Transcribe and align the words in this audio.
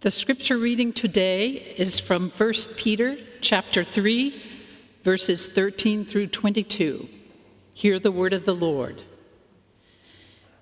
The 0.00 0.12
scripture 0.12 0.56
reading 0.56 0.92
today 0.92 1.74
is 1.76 1.98
from 1.98 2.30
1 2.30 2.52
Peter 2.76 3.16
chapter 3.40 3.82
3 3.82 4.40
verses 5.02 5.48
13 5.48 6.04
through 6.04 6.28
22. 6.28 7.08
Hear 7.74 7.98
the 7.98 8.12
word 8.12 8.32
of 8.32 8.44
the 8.44 8.54
Lord. 8.54 9.02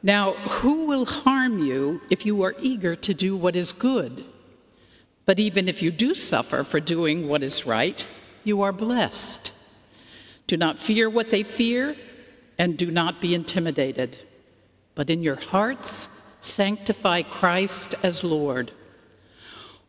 Now, 0.02 0.32
who 0.32 0.86
will 0.86 1.04
harm 1.04 1.58
you 1.58 2.00
if 2.08 2.24
you 2.24 2.42
are 2.44 2.54
eager 2.58 2.96
to 2.96 3.12
do 3.12 3.36
what 3.36 3.56
is 3.56 3.72
good? 3.72 4.24
But 5.26 5.38
even 5.38 5.68
if 5.68 5.82
you 5.82 5.90
do 5.90 6.14
suffer 6.14 6.64
for 6.64 6.80
doing 6.80 7.28
what 7.28 7.42
is 7.42 7.66
right, 7.66 8.06
you 8.42 8.62
are 8.62 8.72
blessed. 8.72 9.52
Do 10.46 10.56
not 10.56 10.78
fear 10.78 11.10
what 11.10 11.28
they 11.28 11.42
fear, 11.42 11.94
and 12.56 12.78
do 12.78 12.90
not 12.90 13.20
be 13.20 13.34
intimidated. 13.34 14.16
But 14.94 15.10
in 15.10 15.22
your 15.22 15.36
hearts, 15.36 16.08
sanctify 16.40 17.20
Christ 17.20 17.94
as 18.02 18.24
Lord 18.24 18.72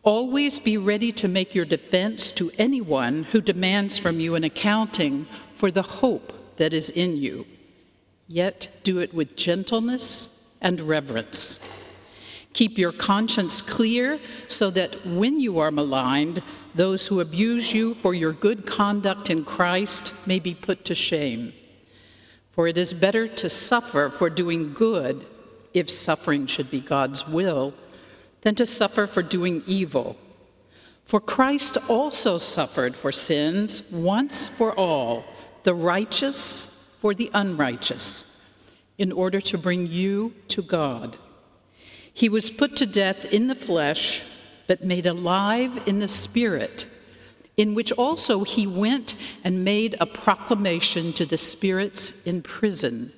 Always 0.07 0.57
be 0.57 0.77
ready 0.77 1.11
to 1.11 1.27
make 1.27 1.53
your 1.53 1.65
defense 1.65 2.31
to 2.31 2.49
anyone 2.57 3.23
who 3.23 3.41
demands 3.41 3.99
from 3.99 4.21
you 4.21 4.35
an 4.35 4.45
accounting 4.45 5.27
for 5.53 5.69
the 5.69 5.81
hope 5.81 6.55
that 6.55 6.73
is 6.73 6.89
in 6.89 7.17
you. 7.17 7.45
Yet 8.25 8.69
do 8.85 8.99
it 8.99 9.13
with 9.13 9.35
gentleness 9.35 10.29
and 10.61 10.79
reverence. 10.79 11.59
Keep 12.53 12.77
your 12.77 12.93
conscience 12.93 13.61
clear 13.61 14.21
so 14.47 14.69
that 14.69 15.05
when 15.05 15.41
you 15.41 15.59
are 15.59 15.71
maligned, 15.71 16.41
those 16.73 17.07
who 17.07 17.19
abuse 17.19 17.73
you 17.73 17.93
for 17.93 18.13
your 18.13 18.31
good 18.31 18.65
conduct 18.65 19.29
in 19.29 19.43
Christ 19.43 20.13
may 20.25 20.39
be 20.39 20.55
put 20.55 20.85
to 20.85 20.95
shame. 20.95 21.51
For 22.53 22.69
it 22.69 22.77
is 22.77 22.93
better 22.93 23.27
to 23.27 23.49
suffer 23.49 24.09
for 24.09 24.29
doing 24.29 24.71
good, 24.71 25.25
if 25.73 25.89
suffering 25.91 26.45
should 26.45 26.71
be 26.71 26.79
God's 26.79 27.27
will 27.27 27.73
than 28.41 28.55
to 28.55 28.65
suffer 28.65 29.07
for 29.07 29.21
doing 29.21 29.63
evil. 29.65 30.17
For 31.05 31.19
Christ 31.21 31.77
also 31.87 32.37
suffered 32.37 32.95
for 32.95 33.11
sins 33.11 33.81
once 33.91 34.47
for 34.47 34.77
all, 34.77 35.23
the 35.63 35.73
righteous 35.73 36.67
for 36.99 37.13
the 37.13 37.31
unrighteous, 37.33 38.25
in 38.97 39.11
order 39.11 39.39
to 39.39 39.57
bring 39.57 39.87
you 39.87 40.33
to 40.49 40.61
God. 40.61 41.17
He 42.13 42.29
was 42.29 42.49
put 42.49 42.75
to 42.77 42.85
death 42.85 43.25
in 43.25 43.47
the 43.47 43.55
flesh, 43.55 44.23
but 44.67 44.83
made 44.83 45.05
alive 45.05 45.81
in 45.85 45.99
the 45.99 46.07
spirit, 46.07 46.87
in 47.55 47.73
which 47.73 47.91
also 47.93 48.43
he 48.43 48.67
went 48.67 49.15
and 49.43 49.63
made 49.63 49.95
a 49.99 50.05
proclamation 50.05 51.13
to 51.13 51.25
the 51.25 51.37
spirits 51.37 52.11
in 52.25 52.41
prison, 52.41 53.13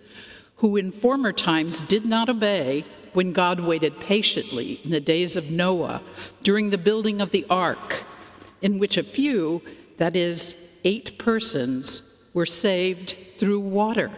who 0.57 0.75
in 0.77 0.91
former 0.91 1.31
times 1.31 1.81
did 1.81 2.05
not 2.05 2.29
obey 2.29 2.85
when 3.13 3.33
God 3.33 3.59
waited 3.59 3.99
patiently 3.99 4.79
in 4.83 4.91
the 4.91 4.99
days 4.99 5.35
of 5.35 5.49
Noah 5.49 6.02
during 6.43 6.69
the 6.69 6.77
building 6.77 7.21
of 7.21 7.31
the 7.31 7.45
ark, 7.49 8.03
in 8.61 8.79
which 8.79 8.97
a 8.97 9.03
few, 9.03 9.61
that 9.97 10.16
is, 10.16 10.55
eight 10.83 11.17
persons, 11.17 12.01
were 12.33 12.45
saved 12.45 13.16
through 13.38 13.59
water. 13.59 14.11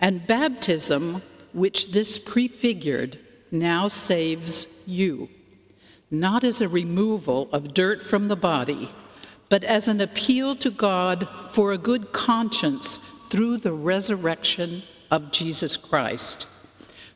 And 0.00 0.26
baptism, 0.26 1.22
which 1.52 1.92
this 1.92 2.18
prefigured, 2.18 3.18
now 3.50 3.88
saves 3.88 4.66
you, 4.84 5.28
not 6.10 6.44
as 6.44 6.60
a 6.60 6.68
removal 6.68 7.48
of 7.52 7.74
dirt 7.74 8.02
from 8.02 8.28
the 8.28 8.36
body, 8.36 8.90
but 9.48 9.64
as 9.64 9.88
an 9.88 10.00
appeal 10.00 10.56
to 10.56 10.70
God 10.70 11.28
for 11.50 11.72
a 11.72 11.78
good 11.78 12.12
conscience 12.12 12.98
through 13.30 13.58
the 13.58 13.72
resurrection 13.72 14.82
of 15.10 15.30
Jesus 15.30 15.76
Christ 15.76 16.46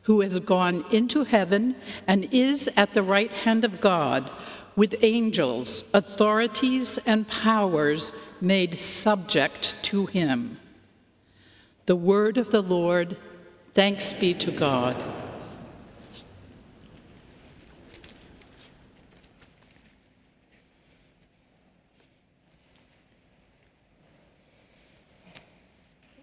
who 0.03 0.21
has 0.21 0.39
gone 0.39 0.83
into 0.91 1.23
heaven 1.23 1.75
and 2.07 2.27
is 2.31 2.69
at 2.75 2.93
the 2.93 3.03
right 3.03 3.31
hand 3.31 3.63
of 3.63 3.79
God, 3.79 4.29
with 4.75 4.95
angels, 5.01 5.83
authorities, 5.93 6.97
and 7.05 7.27
powers 7.27 8.13
made 8.39 8.79
subject 8.79 9.75
to 9.83 10.05
him. 10.05 10.57
The 11.85 11.95
word 11.95 12.37
of 12.37 12.51
the 12.51 12.61
Lord, 12.61 13.17
thanks 13.73 14.13
be 14.13 14.33
to 14.35 14.51
God. 14.51 15.03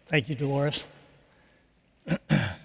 Thank 0.09 0.31
you, 0.31 0.35
Dolores. 0.35 0.87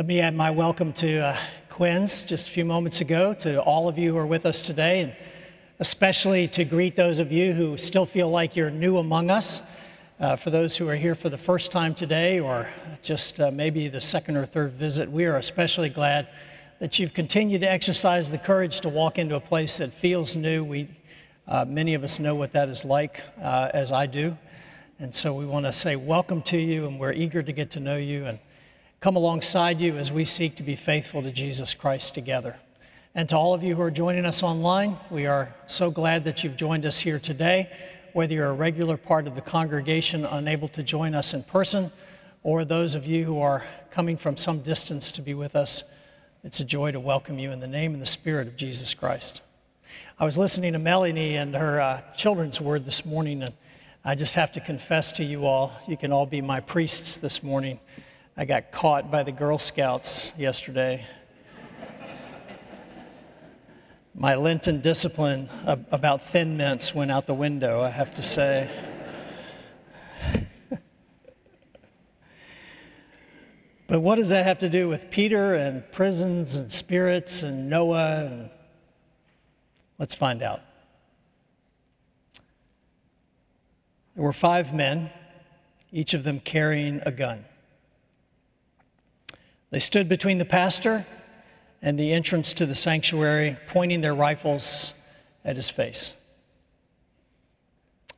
Let 0.00 0.06
me 0.06 0.22
add 0.22 0.34
my 0.34 0.50
welcome 0.50 0.94
to 0.94 1.18
uh, 1.18 1.36
Quinn's 1.68 2.22
just 2.22 2.48
a 2.48 2.50
few 2.50 2.64
moments 2.64 3.02
ago, 3.02 3.34
to 3.34 3.60
all 3.60 3.86
of 3.86 3.98
you 3.98 4.12
who 4.12 4.16
are 4.16 4.26
with 4.26 4.46
us 4.46 4.62
today, 4.62 5.00
and 5.00 5.14
especially 5.78 6.48
to 6.48 6.64
greet 6.64 6.96
those 6.96 7.18
of 7.18 7.30
you 7.30 7.52
who 7.52 7.76
still 7.76 8.06
feel 8.06 8.30
like 8.30 8.56
you're 8.56 8.70
new 8.70 8.96
among 8.96 9.30
us. 9.30 9.60
Uh, 10.18 10.36
for 10.36 10.48
those 10.48 10.74
who 10.74 10.88
are 10.88 10.94
here 10.94 11.14
for 11.14 11.28
the 11.28 11.36
first 11.36 11.70
time 11.70 11.94
today, 11.94 12.40
or 12.40 12.66
just 13.02 13.40
uh, 13.40 13.50
maybe 13.50 13.88
the 13.88 14.00
second 14.00 14.38
or 14.38 14.46
third 14.46 14.72
visit, 14.72 15.06
we 15.10 15.26
are 15.26 15.36
especially 15.36 15.90
glad 15.90 16.28
that 16.78 16.98
you've 16.98 17.12
continued 17.12 17.60
to 17.60 17.70
exercise 17.70 18.30
the 18.30 18.38
courage 18.38 18.80
to 18.80 18.88
walk 18.88 19.18
into 19.18 19.36
a 19.36 19.40
place 19.40 19.76
that 19.76 19.92
feels 19.92 20.34
new. 20.34 20.64
We, 20.64 20.88
uh, 21.46 21.66
many 21.66 21.92
of 21.92 22.04
us 22.04 22.18
know 22.18 22.34
what 22.34 22.54
that 22.54 22.70
is 22.70 22.86
like, 22.86 23.20
uh, 23.42 23.68
as 23.74 23.92
I 23.92 24.06
do. 24.06 24.34
And 24.98 25.14
so 25.14 25.34
we 25.34 25.44
want 25.44 25.66
to 25.66 25.74
say 25.74 25.94
welcome 25.96 26.40
to 26.44 26.56
you, 26.56 26.86
and 26.86 26.98
we're 26.98 27.12
eager 27.12 27.42
to 27.42 27.52
get 27.52 27.70
to 27.72 27.80
know 27.80 27.98
you. 27.98 28.24
and 28.24 28.38
come 29.00 29.16
alongside 29.16 29.80
you 29.80 29.96
as 29.96 30.12
we 30.12 30.26
seek 30.26 30.54
to 30.56 30.62
be 30.62 30.76
faithful 30.76 31.22
to 31.22 31.30
Jesus 31.30 31.72
Christ 31.72 32.12
together. 32.12 32.56
And 33.14 33.26
to 33.30 33.36
all 33.36 33.54
of 33.54 33.62
you 33.62 33.74
who 33.74 33.80
are 33.80 33.90
joining 33.90 34.26
us 34.26 34.42
online, 34.42 34.98
we 35.10 35.24
are 35.24 35.54
so 35.66 35.90
glad 35.90 36.24
that 36.24 36.44
you've 36.44 36.58
joined 36.58 36.84
us 36.84 36.98
here 36.98 37.18
today, 37.18 37.70
whether 38.12 38.34
you're 38.34 38.50
a 38.50 38.52
regular 38.52 38.98
part 38.98 39.26
of 39.26 39.34
the 39.34 39.40
congregation 39.40 40.26
unable 40.26 40.68
to 40.68 40.82
join 40.82 41.14
us 41.14 41.32
in 41.32 41.42
person, 41.44 41.90
or 42.42 42.62
those 42.62 42.94
of 42.94 43.06
you 43.06 43.24
who 43.24 43.40
are 43.40 43.64
coming 43.90 44.18
from 44.18 44.36
some 44.36 44.60
distance 44.60 45.10
to 45.12 45.22
be 45.22 45.32
with 45.32 45.56
us. 45.56 45.82
It's 46.44 46.60
a 46.60 46.64
joy 46.64 46.92
to 46.92 47.00
welcome 47.00 47.38
you 47.38 47.52
in 47.52 47.60
the 47.60 47.66
name 47.66 47.94
and 47.94 48.02
the 48.02 48.06
spirit 48.06 48.48
of 48.48 48.56
Jesus 48.56 48.92
Christ. 48.92 49.40
I 50.18 50.26
was 50.26 50.36
listening 50.36 50.74
to 50.74 50.78
Melanie 50.78 51.36
and 51.36 51.54
her 51.54 51.80
uh, 51.80 52.02
children's 52.18 52.60
word 52.60 52.84
this 52.84 53.06
morning, 53.06 53.44
and 53.44 53.54
I 54.04 54.14
just 54.14 54.34
have 54.34 54.52
to 54.52 54.60
confess 54.60 55.10
to 55.12 55.24
you 55.24 55.46
all, 55.46 55.72
you 55.88 55.96
can 55.96 56.12
all 56.12 56.26
be 56.26 56.42
my 56.42 56.60
priests 56.60 57.16
this 57.16 57.42
morning. 57.42 57.80
I 58.40 58.44
got 58.46 58.72
caught 58.72 59.10
by 59.10 59.22
the 59.22 59.32
Girl 59.32 59.58
Scouts 59.58 60.32
yesterday. 60.38 61.04
My 64.14 64.34
Lenten 64.34 64.80
discipline 64.80 65.50
about 65.66 66.24
thin 66.24 66.56
mints 66.56 66.94
went 66.94 67.10
out 67.10 67.26
the 67.26 67.34
window, 67.34 67.82
I 67.82 67.90
have 67.90 68.14
to 68.14 68.22
say. 68.22 68.70
but 73.86 74.00
what 74.00 74.14
does 74.14 74.30
that 74.30 74.46
have 74.46 74.56
to 74.60 74.70
do 74.70 74.88
with 74.88 75.10
Peter 75.10 75.54
and 75.54 75.84
prisons 75.92 76.56
and 76.56 76.72
spirits 76.72 77.42
and 77.42 77.68
Noah? 77.68 78.24
And 78.24 78.48
let's 79.98 80.14
find 80.14 80.42
out. 80.42 80.62
There 84.14 84.24
were 84.24 84.32
five 84.32 84.72
men, 84.72 85.10
each 85.92 86.14
of 86.14 86.24
them 86.24 86.40
carrying 86.40 87.02
a 87.04 87.12
gun. 87.12 87.44
They 89.70 89.78
stood 89.78 90.08
between 90.08 90.38
the 90.38 90.44
pastor 90.44 91.06
and 91.80 91.98
the 91.98 92.12
entrance 92.12 92.52
to 92.54 92.66
the 92.66 92.74
sanctuary, 92.74 93.56
pointing 93.68 94.00
their 94.00 94.14
rifles 94.14 94.94
at 95.44 95.56
his 95.56 95.70
face. 95.70 96.12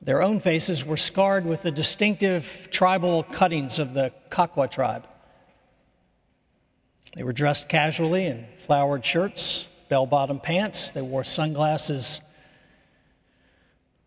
Their 0.00 0.22
own 0.22 0.40
faces 0.40 0.84
were 0.84 0.96
scarred 0.96 1.46
with 1.46 1.62
the 1.62 1.70
distinctive 1.70 2.68
tribal 2.70 3.22
cuttings 3.22 3.78
of 3.78 3.94
the 3.94 4.12
Kakwa 4.30 4.68
tribe. 4.68 5.06
They 7.14 7.22
were 7.22 7.32
dressed 7.32 7.68
casually 7.68 8.26
in 8.26 8.46
flowered 8.66 9.04
shirts, 9.04 9.66
bell 9.88 10.06
bottom 10.06 10.40
pants. 10.40 10.90
They 10.90 11.02
wore 11.02 11.22
sunglasses. 11.22 12.20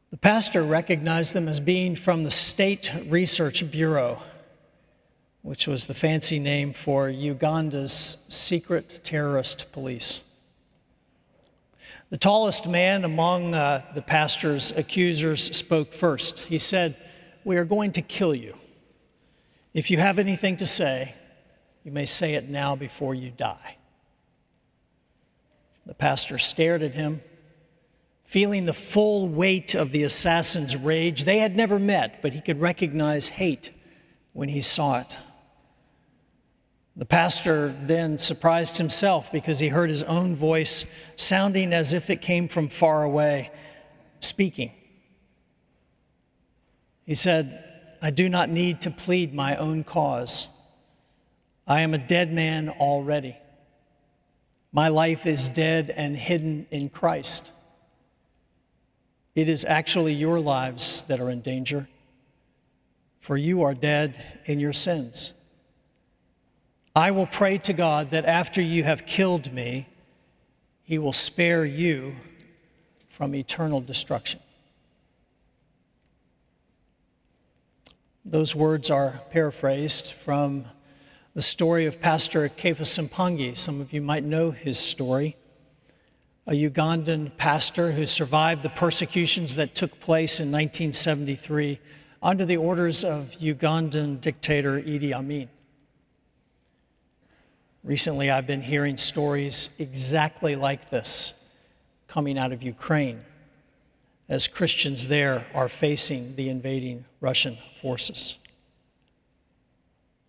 The 0.09 0.17
pastor 0.17 0.63
recognized 0.63 1.33
them 1.33 1.47
as 1.47 1.59
being 1.59 1.95
from 1.95 2.23
the 2.23 2.31
State 2.31 2.91
Research 3.07 3.69
Bureau 3.71 4.21
which 5.45 5.67
was 5.67 5.85
the 5.85 5.93
fancy 5.93 6.39
name 6.39 6.73
for 6.73 7.07
Uganda's 7.07 8.17
secret 8.29 8.99
terrorist 9.03 9.71
police. 9.71 10.23
The 12.09 12.17
tallest 12.17 12.67
man 12.67 13.03
among 13.05 13.53
uh, 13.53 13.83
the 13.93 14.01
pastor's 14.01 14.71
accusers 14.71 15.55
spoke 15.55 15.93
first. 15.93 16.39
He 16.39 16.57
said, 16.57 16.97
We 17.43 17.57
are 17.57 17.63
going 17.63 17.91
to 17.91 18.01
kill 18.01 18.33
you. 18.33 18.55
If 19.71 19.91
you 19.91 19.99
have 19.99 20.17
anything 20.17 20.57
to 20.57 20.65
say, 20.65 21.13
you 21.83 21.91
may 21.91 22.07
say 22.07 22.33
it 22.33 22.49
now 22.49 22.75
before 22.75 23.13
you 23.13 23.29
die. 23.29 23.77
The 25.85 25.93
pastor 25.93 26.39
stared 26.39 26.81
at 26.81 26.95
him, 26.95 27.21
feeling 28.23 28.65
the 28.65 28.73
full 28.73 29.29
weight 29.29 29.75
of 29.75 29.91
the 29.91 30.01
assassin's 30.01 30.75
rage. 30.75 31.23
They 31.23 31.37
had 31.37 31.55
never 31.55 31.77
met, 31.77 32.23
but 32.23 32.33
he 32.33 32.41
could 32.41 32.59
recognize 32.59 33.27
hate 33.27 33.69
when 34.33 34.49
he 34.49 34.61
saw 34.61 35.01
it. 35.01 35.19
The 36.97 37.05
pastor 37.05 37.75
then 37.83 38.19
surprised 38.19 38.77
himself 38.77 39.31
because 39.31 39.59
he 39.59 39.67
heard 39.67 39.89
his 39.89 40.03
own 40.03 40.35
voice 40.35 40.85
sounding 41.17 41.73
as 41.73 41.91
if 41.91 42.09
it 42.09 42.21
came 42.21 42.47
from 42.47 42.69
far 42.69 43.03
away, 43.03 43.51
speaking. 44.21 44.71
He 47.05 47.15
said, 47.15 47.63
I 48.01 48.11
do 48.11 48.29
not 48.29 48.49
need 48.49 48.81
to 48.81 48.91
plead 48.91 49.33
my 49.33 49.57
own 49.57 49.83
cause. 49.83 50.47
I 51.67 51.81
am 51.81 51.93
a 51.93 51.97
dead 51.97 52.31
man 52.31 52.69
already. 52.69 53.35
My 54.71 54.87
life 54.87 55.25
is 55.25 55.49
dead 55.49 55.89
and 55.89 56.15
hidden 56.15 56.67
in 56.71 56.89
Christ. 56.89 57.51
It 59.33 59.49
is 59.49 59.65
actually 59.65 60.13
your 60.13 60.39
lives 60.39 61.03
that 61.09 61.19
are 61.19 61.29
in 61.29 61.41
danger, 61.41 61.89
for 63.19 63.35
you 63.35 63.63
are 63.63 63.73
dead 63.73 64.21
in 64.45 64.59
your 64.61 64.73
sins. 64.73 65.33
I 66.95 67.11
will 67.11 67.25
pray 67.25 67.57
to 67.57 67.73
God 67.73 68.11
that 68.11 68.23
after 68.23 68.61
you 68.61 68.85
have 68.85 69.05
killed 69.05 69.51
me, 69.51 69.87
he 70.83 70.97
will 70.97 71.11
spare 71.11 71.65
you 71.65 72.15
from 73.09 73.35
eternal 73.35 73.81
destruction. 73.81 74.39
Those 78.23 78.55
words 78.55 78.89
are 78.89 79.19
paraphrased 79.29 80.13
from 80.13 80.65
the 81.33 81.41
story 81.41 81.85
of 81.85 81.99
Pastor 81.99 82.47
Kefa 82.47 82.85
Sempangi. 82.85 83.57
Some 83.57 83.81
of 83.81 83.91
you 83.91 84.01
might 84.01 84.23
know 84.23 84.51
his 84.51 84.79
story. 84.79 85.35
A 86.47 86.53
Ugandan 86.53 87.35
pastor 87.35 87.91
who 87.91 88.05
survived 88.05 88.63
the 88.63 88.69
persecutions 88.69 89.55
that 89.55 89.75
took 89.75 89.99
place 89.99 90.39
in 90.39 90.49
1973 90.49 91.77
under 92.23 92.45
the 92.45 92.57
orders 92.57 93.03
of 93.03 93.31
Ugandan 93.41 94.21
dictator 94.21 94.79
Idi 94.79 95.11
Amin. 95.11 95.49
Recently, 97.85 98.31
I've 98.31 98.47
been 98.47 98.63
hearing 98.63 98.97
stories 98.97 99.69
exactly 99.77 100.55
like 100.55 100.89
this 100.89 101.33
coming 102.07 102.35
out 102.35 102.51
of 102.51 102.63
Ukraine 102.63 103.23
as 104.27 104.47
Christians 104.47 105.05
there 105.05 105.45
are 105.53 105.69
facing 105.69 106.35
the 106.35 106.49
invading 106.49 107.05
Russian 107.21 107.59
forces. 107.79 108.37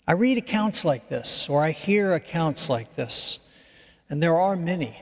I 0.07 0.13
read 0.13 0.37
accounts 0.37 0.85
like 0.85 1.09
this, 1.09 1.49
or 1.49 1.63
I 1.63 1.71
hear 1.71 2.13
accounts 2.13 2.69
like 2.69 2.95
this, 2.95 3.39
and 4.11 4.23
there 4.23 4.39
are 4.39 4.55
many. 4.55 4.95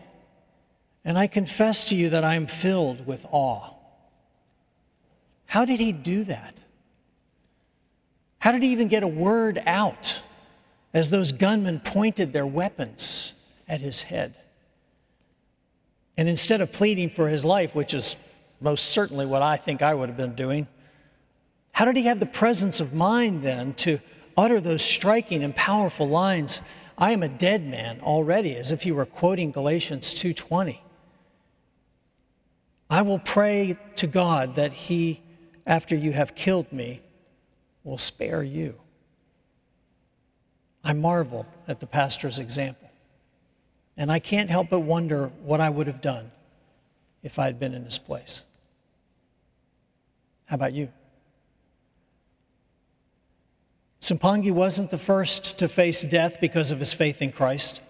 And 1.05 1.19
I 1.19 1.27
confess 1.27 1.85
to 1.87 1.97
you 1.97 2.09
that 2.11 2.23
I 2.23 2.37
am 2.37 2.47
filled 2.47 3.05
with 3.05 3.27
awe. 3.33 3.75
How 5.47 5.65
did 5.65 5.81
he 5.81 5.91
do 5.91 6.23
that? 6.23 6.63
How 8.39 8.53
did 8.53 8.63
he 8.63 8.69
even 8.69 8.87
get 8.87 9.03
a 9.03 9.09
word 9.09 9.61
out? 9.67 10.21
As 10.95 11.11
those 11.11 11.33
gunmen 11.33 11.81
pointed 11.81 12.33
their 12.33 12.47
weapons 12.47 13.35
at 13.69 13.81
his 13.81 14.03
head. 14.03 14.37
And 16.17 16.29
instead 16.29 16.61
of 16.61 16.73
pleading 16.73 17.11
for 17.11 17.29
his 17.29 17.45
life, 17.45 17.75
which 17.75 17.93
is 17.93 18.15
most 18.61 18.85
certainly 18.87 19.27
what 19.27 19.43
I 19.43 19.57
think 19.57 19.83
I 19.83 19.93
would 19.93 20.09
have 20.09 20.17
been 20.17 20.37
doing, 20.37 20.69
how 21.73 21.85
did 21.85 21.97
he 21.97 22.05
have 22.05 22.21
the 22.21 22.27
presence 22.27 22.79
of 22.79 22.95
mind 22.95 23.43
then 23.43 23.75
to 23.75 23.99
utter 24.37 24.61
those 24.61 24.83
striking 24.83 25.43
and 25.43 25.55
powerful 25.55 26.09
lines, 26.09 26.63
I 26.97 27.11
am 27.11 27.25
a 27.25 27.29
dead 27.29 27.67
man 27.67 28.01
already, 28.01 28.55
as 28.57 28.71
if 28.71 28.83
he 28.83 28.93
were 28.93 29.07
quoting 29.07 29.51
Galatians 29.51 30.15
2:20. 30.15 30.81
I 32.89 33.03
will 33.03 33.19
pray 33.19 33.77
to 33.97 34.07
God 34.07 34.55
that 34.55 34.73
he 34.73 35.21
after 35.67 35.97
you 35.97 36.13
have 36.13 36.35
killed 36.35 36.73
me 36.73 37.01
will 37.83 37.99
spare 37.99 38.43
you. 38.43 38.79
I 40.85 40.93
marvel 40.93 41.47
at 41.67 41.81
the 41.81 41.87
pastor's 41.87 42.39
example. 42.39 42.91
And 43.97 44.13
I 44.13 44.19
can't 44.19 44.51
help 44.51 44.71
but 44.71 44.81
wonder 44.81 45.29
what 45.43 45.61
I 45.61 45.71
would 45.71 45.87
have 45.87 46.01
done 46.01 46.31
if 47.23 47.39
I 47.39 47.47
had 47.47 47.59
been 47.59 47.75
in 47.75 47.85
his 47.85 47.99
place. 47.99 48.43
How 50.47 50.57
about 50.57 50.75
you? 50.75 50.91
Sempangi 54.01 54.53
wasn't 54.53 54.91
the 54.91 54.99
first 54.99 55.57
to 55.59 55.69
face 55.69 56.03
death 56.03 56.37
because 56.39 56.71
of 56.71 56.79
his 56.79 56.93
faith 56.93 57.23
in 57.23 57.33
Christ. 57.33 57.81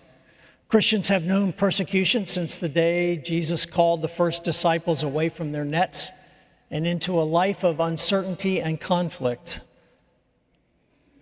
Christians 0.68 1.08
have 1.08 1.24
known 1.24 1.52
persecution 1.52 2.26
since 2.26 2.56
the 2.56 2.68
day 2.68 3.16
Jesus 3.16 3.66
called 3.66 4.02
the 4.02 4.08
first 4.08 4.44
disciples 4.44 5.02
away 5.02 5.28
from 5.28 5.50
their 5.50 5.64
nets 5.64 6.10
and 6.70 6.86
into 6.86 7.20
a 7.20 7.22
life 7.22 7.64
of 7.64 7.80
uncertainty 7.80 8.60
and 8.60 8.80
conflict. 8.80 9.60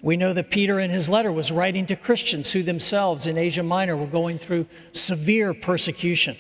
We 0.03 0.17
know 0.17 0.33
that 0.33 0.51
Peter, 0.51 0.81
in 0.81 0.91
his 0.91 1.09
letter, 1.09 1.31
was 1.31 1.53
writing 1.53 1.87
to 1.87 1.97
Christians 1.97 2.51
who 2.53 2.65
themselves 2.65 3.29
in 3.29 3.39
Asia 3.39 3.63
Minor 3.63 3.97
were 3.97 4.09
going 4.09 4.37
through 4.37 4.67
severe 4.91 5.55
persecution. 5.55 6.37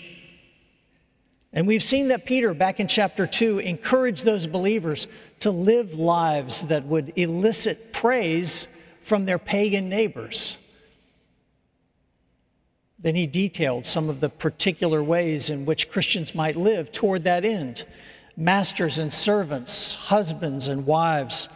And 1.52 1.68
we've 1.68 1.84
seen 1.84 2.08
that 2.08 2.24
Peter, 2.24 2.54
back 2.54 2.80
in 2.80 2.88
chapter 2.88 3.24
2, 3.24 3.60
encouraged 3.60 4.24
those 4.24 4.48
believers 4.48 5.06
to 5.40 5.52
live 5.52 5.94
lives 5.94 6.62
that 6.66 6.86
would 6.86 7.12
elicit 7.14 7.92
praise 7.92 8.66
from 9.04 9.26
their 9.26 9.38
pagan 9.38 9.88
neighbors. 9.88 10.56
Then 12.98 13.14
he 13.14 13.26
detailed 13.26 13.86
some 13.86 14.08
of 14.08 14.20
the 14.20 14.28
particular 14.28 15.02
ways 15.04 15.50
in 15.50 15.66
which 15.66 15.90
Christians 15.90 16.34
might 16.34 16.56
live 16.56 16.90
toward 16.90 17.22
that 17.24 17.44
end 17.44 17.84
masters 18.36 18.98
and 18.98 19.12
servants, 19.12 19.94
husbands 19.94 20.66
and 20.66 20.86
wives 20.86 21.48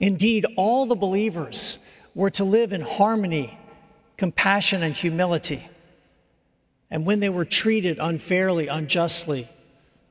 Indeed, 0.00 0.46
all 0.56 0.86
the 0.86 0.96
believers 0.96 1.78
were 2.14 2.30
to 2.30 2.44
live 2.44 2.72
in 2.72 2.80
harmony, 2.80 3.58
compassion, 4.16 4.82
and 4.82 4.94
humility. 4.94 5.68
And 6.90 7.04
when 7.04 7.20
they 7.20 7.28
were 7.28 7.44
treated 7.44 7.98
unfairly, 8.00 8.66
unjustly, 8.66 9.48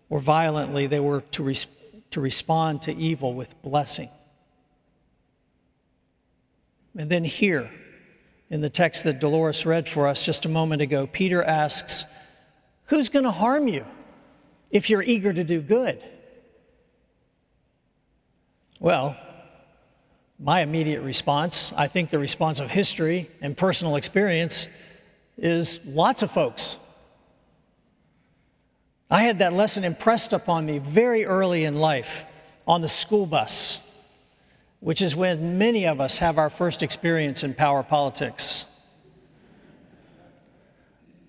or 0.09 0.19
violently, 0.19 0.87
they 0.87 0.99
were 0.99 1.21
to, 1.31 1.43
res- 1.43 1.67
to 2.11 2.21
respond 2.21 2.83
to 2.83 2.95
evil 2.95 3.33
with 3.33 3.59
blessing. 3.63 4.09
And 6.95 7.09
then 7.09 7.23
here, 7.23 7.69
in 8.49 8.61
the 8.61 8.69
text 8.69 9.03
that 9.03 9.19
Dolores 9.19 9.65
read 9.65 9.89
for 9.89 10.07
us 10.07 10.25
just 10.25 10.45
a 10.45 10.49
moment 10.49 10.81
ago, 10.81 11.07
Peter 11.07 11.43
asks, 11.43 12.05
Who's 12.85 13.09
going 13.09 13.25
to 13.25 13.31
harm 13.31 13.67
you 13.67 13.85
if 14.71 14.89
you're 14.89 15.03
eager 15.03 15.31
to 15.31 15.43
do 15.43 15.61
good? 15.61 16.01
Well, 18.79 19.17
my 20.39 20.61
immediate 20.61 21.01
response, 21.01 21.73
I 21.75 21.87
think 21.87 22.09
the 22.09 22.19
response 22.19 22.59
of 22.59 22.71
history 22.71 23.29
and 23.41 23.57
personal 23.57 23.97
experience, 23.97 24.67
is 25.37 25.79
lots 25.85 26.23
of 26.23 26.31
folks. 26.31 26.77
I 29.11 29.23
had 29.23 29.39
that 29.39 29.53
lesson 29.53 29.83
impressed 29.83 30.31
upon 30.31 30.65
me 30.65 30.79
very 30.79 31.25
early 31.25 31.65
in 31.65 31.75
life 31.75 32.23
on 32.65 32.81
the 32.81 32.89
school 32.89 33.25
bus, 33.25 33.79
which 34.79 35.01
is 35.01 35.15
when 35.15 35.57
many 35.57 35.85
of 35.85 35.99
us 35.99 36.19
have 36.19 36.37
our 36.37 36.49
first 36.49 36.83
experience 36.83 37.43
in 37.43 37.53
power 37.53 37.83
politics. 37.83 38.65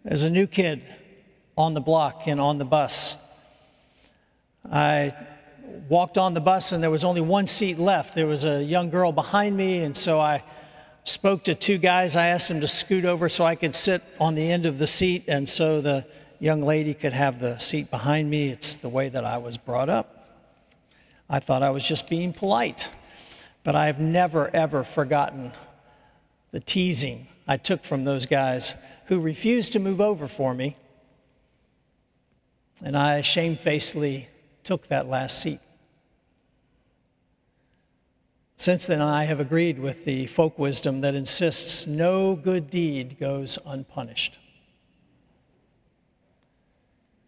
As 0.05 0.23
a 0.23 0.31
new 0.31 0.47
kid 0.47 0.83
on 1.57 1.75
the 1.75 1.81
block 1.81 2.27
and 2.27 2.41
on 2.41 2.59
the 2.59 2.65
bus, 2.65 3.17
I 4.71 5.15
walked 5.89 6.19
on 6.19 6.35
the 6.35 6.41
bus 6.41 6.73
and 6.73 6.83
there 6.83 6.91
was 6.91 7.05
only 7.05 7.21
one 7.21 7.47
seat 7.47 7.79
left. 7.79 8.15
There 8.15 8.27
was 8.27 8.45
a 8.45 8.63
young 8.63 8.91
girl 8.91 9.13
behind 9.13 9.57
me, 9.57 9.79
and 9.85 9.97
so 9.97 10.21
I 10.21 10.43
spoke 11.05 11.45
to 11.45 11.55
two 11.55 11.79
guys. 11.79 12.17
I 12.17 12.27
asked 12.29 12.49
them 12.49 12.61
to 12.61 12.69
scoot 12.69 13.05
over 13.05 13.29
so 13.29 13.45
I 13.45 13.55
could 13.55 13.75
sit 13.75 14.03
on 14.19 14.35
the 14.35 14.51
end 14.51 14.67
of 14.67 14.79
the 14.79 14.87
seat, 14.87 15.25
and 15.29 15.49
so 15.49 15.81
the 15.81 16.07
young 16.39 16.63
lady 16.63 16.95
could 16.95 17.13
have 17.13 17.41
the 17.41 17.59
seat 17.59 17.91
behind 17.91 18.31
me. 18.31 18.51
It's 18.51 18.77
the 18.77 18.89
way 18.89 19.09
that 19.09 19.25
I 19.25 19.39
was 19.39 19.57
brought 19.57 19.89
up. 19.89 20.17
I 21.29 21.39
thought 21.39 21.63
I 21.63 21.71
was 21.71 21.85
just 21.85 22.09
being 22.09 22.33
polite, 22.33 22.89
but 23.63 23.77
I 23.77 23.87
have 23.87 24.01
never, 24.01 24.49
ever 24.55 24.83
forgotten 24.83 25.53
the 26.51 26.61
teasing 26.61 27.29
I 27.47 27.57
took 27.57 27.85
from 27.85 28.05
those 28.05 28.27
guys 28.27 28.75
who 29.07 29.21
refused 29.21 29.73
to 29.75 29.79
move 29.79 30.01
over 30.01 30.27
for 30.27 30.55
me. 30.55 30.77
And 32.83 32.97
I 32.97 33.21
shamefacedly 33.21 34.29
took 34.71 34.87
that 34.87 35.09
last 35.09 35.43
seat. 35.43 35.59
Since 38.57 38.87
then, 38.87 39.01
I 39.01 39.25
have 39.25 39.41
agreed 39.41 39.81
with 39.81 40.05
the 40.05 40.29
folk 40.29 40.61
wisdom 40.61 41.01
that 41.01 41.17
insists 41.17 41.89
no 41.89 42.37
good 42.37 42.71
deed 42.71 43.19
goes 43.19 43.59
unpunished. 43.67 44.39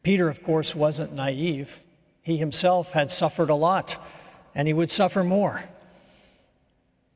Peter, 0.05 0.29
of 0.29 0.45
course, 0.45 0.77
wasn't 0.77 1.15
naive. 1.15 1.81
He 2.23 2.37
himself 2.37 2.93
had 2.93 3.11
suffered 3.11 3.51
a 3.51 3.57
lot, 3.57 3.99
and 4.55 4.69
he 4.69 4.75
would 4.75 4.93
suffer 4.93 5.25
more. 5.25 5.65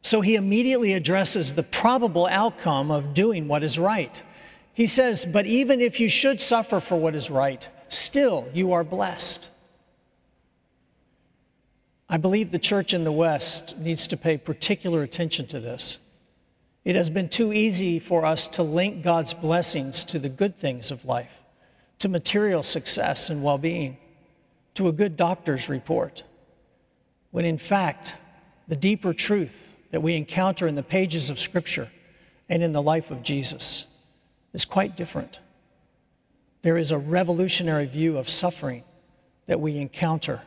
So 0.02 0.22
he 0.22 0.34
immediately 0.34 0.92
addresses 0.94 1.54
the 1.54 1.62
probable 1.62 2.26
outcome 2.26 2.90
of 2.90 3.14
doing 3.14 3.46
what 3.46 3.62
is 3.62 3.78
right. 3.78 4.20
He 4.74 4.88
says, 4.88 5.24
But 5.24 5.46
even 5.46 5.80
if 5.80 6.00
you 6.00 6.08
should 6.08 6.40
suffer 6.40 6.80
for 6.80 6.96
what 6.96 7.14
is 7.14 7.30
right, 7.30 7.68
still 7.88 8.48
you 8.52 8.72
are 8.72 8.82
blessed. 8.82 9.50
I 12.08 12.16
believe 12.18 12.50
the 12.50 12.58
church 12.58 12.94
in 12.94 13.04
the 13.04 13.12
West 13.12 13.78
needs 13.78 14.06
to 14.08 14.16
pay 14.16 14.38
particular 14.38 15.02
attention 15.02 15.46
to 15.48 15.60
this. 15.60 15.98
It 16.84 16.94
has 16.94 17.10
been 17.10 17.28
too 17.28 17.52
easy 17.52 17.98
for 17.98 18.24
us 18.24 18.46
to 18.48 18.62
link 18.62 19.02
God's 19.02 19.34
blessings 19.34 20.04
to 20.04 20.20
the 20.20 20.28
good 20.28 20.56
things 20.56 20.92
of 20.92 21.04
life, 21.04 21.40
to 21.98 22.08
material 22.08 22.62
success 22.62 23.28
and 23.28 23.42
well 23.42 23.58
being, 23.58 23.96
to 24.74 24.86
a 24.86 24.92
good 24.92 25.16
doctor's 25.16 25.68
report, 25.68 26.22
when 27.32 27.44
in 27.44 27.58
fact, 27.58 28.14
the 28.68 28.76
deeper 28.76 29.12
truth 29.12 29.74
that 29.90 30.00
we 30.02 30.14
encounter 30.14 30.68
in 30.68 30.76
the 30.76 30.82
pages 30.82 31.28
of 31.28 31.40
Scripture 31.40 31.90
and 32.48 32.62
in 32.62 32.70
the 32.70 32.82
life 32.82 33.10
of 33.10 33.22
Jesus 33.24 33.86
is 34.52 34.64
quite 34.64 34.96
different. 34.96 35.40
There 36.62 36.76
is 36.76 36.92
a 36.92 36.98
revolutionary 36.98 37.86
view 37.86 38.16
of 38.16 38.28
suffering 38.28 38.84
that 39.46 39.60
we 39.60 39.78
encounter 39.78 40.42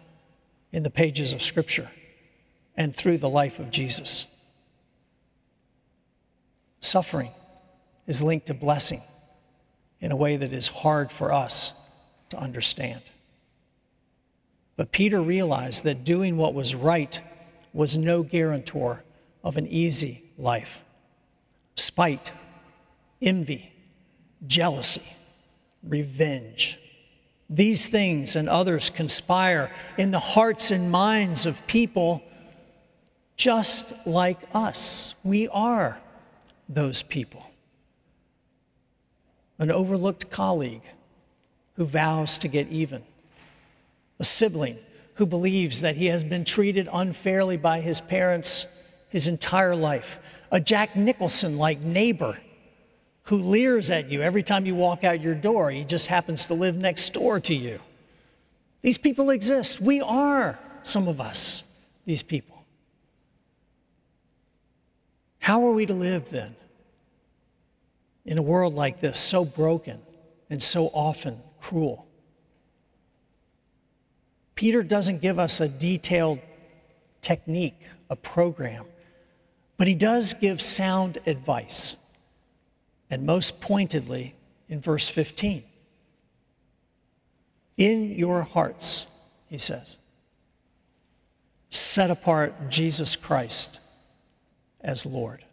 in 0.71 0.83
the 0.83 0.89
pages 0.89 1.33
of 1.33 1.41
Scripture 1.41 1.89
and 2.75 2.95
through 2.95 3.17
the 3.17 3.29
life 3.29 3.59
of 3.59 3.71
Jesus. 3.71 4.25
Suffering 6.79 7.31
is 8.07 8.23
linked 8.23 8.47
to 8.47 8.53
blessing 8.53 9.01
in 9.99 10.11
a 10.11 10.15
way 10.15 10.37
that 10.37 10.53
is 10.53 10.67
hard 10.67 11.11
for 11.11 11.33
us 11.33 11.73
to 12.29 12.37
understand. 12.37 13.01
But 14.75 14.91
Peter 14.91 15.21
realized 15.21 15.83
that 15.83 16.05
doing 16.05 16.37
what 16.37 16.53
was 16.53 16.73
right 16.73 17.19
was 17.73 17.97
no 17.97 18.23
guarantor 18.23 19.03
of 19.43 19.57
an 19.57 19.67
easy 19.67 20.23
life. 20.37 20.81
Spite, 21.75 22.31
envy, 23.21 23.73
jealousy, 24.47 25.03
revenge. 25.83 26.79
These 27.49 27.87
things 27.87 28.35
and 28.35 28.47
others 28.47 28.89
conspire 28.89 29.71
in 29.97 30.11
the 30.11 30.19
hearts 30.19 30.69
and 30.69 30.91
minds 30.91 31.45
of 31.45 31.65
people 31.65 32.21
just 33.35 33.93
like 34.05 34.37
us. 34.53 35.15
We 35.23 35.47
are 35.47 35.97
those 36.67 37.01
people. 37.01 37.43
An 39.57 39.71
overlooked 39.71 40.29
colleague 40.29 40.83
who 41.73 41.85
vows 41.85 42.37
to 42.39 42.47
get 42.47 42.67
even, 42.69 43.01
a 44.19 44.23
sibling 44.23 44.77
who 45.15 45.25
believes 45.25 45.81
that 45.81 45.95
he 45.95 46.07
has 46.07 46.23
been 46.23 46.45
treated 46.45 46.87
unfairly 46.91 47.57
by 47.57 47.81
his 47.81 47.99
parents 47.99 48.67
his 49.09 49.27
entire 49.27 49.75
life, 49.75 50.19
a 50.51 50.59
Jack 50.59 50.95
Nicholson 50.95 51.57
like 51.57 51.81
neighbor 51.81 52.37
who 53.29 53.37
leers 53.37 53.91
at 53.91 54.09
you 54.09 54.23
every 54.23 54.41
time 54.41 54.65
you 54.65 54.73
walk 54.73 55.03
out 55.03 55.21
your 55.21 55.35
door. 55.35 55.69
He 55.69 55.83
just 55.83 56.07
happens 56.07 56.45
to 56.45 56.55
live 56.55 56.75
next 56.75 57.13
door 57.13 57.39
to 57.41 57.53
you. 57.53 57.79
These 58.81 58.97
people 58.97 59.29
exist. 59.29 59.79
We 59.79 60.01
are, 60.01 60.57
some 60.81 61.07
of 61.07 61.21
us, 61.21 61.63
these 62.05 62.23
people. 62.23 62.65
How 65.37 65.63
are 65.67 65.71
we 65.71 65.85
to 65.85 65.93
live 65.93 66.31
then 66.31 66.55
in 68.25 68.39
a 68.39 68.41
world 68.41 68.73
like 68.73 68.99
this, 68.99 69.19
so 69.19 69.45
broken 69.45 69.99
and 70.49 70.61
so 70.61 70.87
often 70.87 71.39
cruel? 71.61 72.07
Peter 74.55 74.81
doesn't 74.81 75.21
give 75.21 75.37
us 75.37 75.61
a 75.61 75.69
detailed 75.69 76.39
technique, 77.21 77.79
a 78.09 78.15
program, 78.15 78.85
but 79.77 79.87
he 79.87 79.93
does 79.93 80.33
give 80.33 80.63
sound 80.63 81.19
advice. 81.27 81.95
And 83.09 83.25
most 83.25 83.59
pointedly, 83.59 84.35
in 84.67 84.81
verse 84.81 85.09
15, 85.09 85.63
in 87.77 88.11
your 88.11 88.43
hearts, 88.43 89.05
he 89.47 89.57
says, 89.57 89.97
set 91.69 92.11
apart 92.11 92.69
Jesus 92.69 93.15
Christ 93.15 93.79
as 94.81 95.05
Lord. 95.05 95.43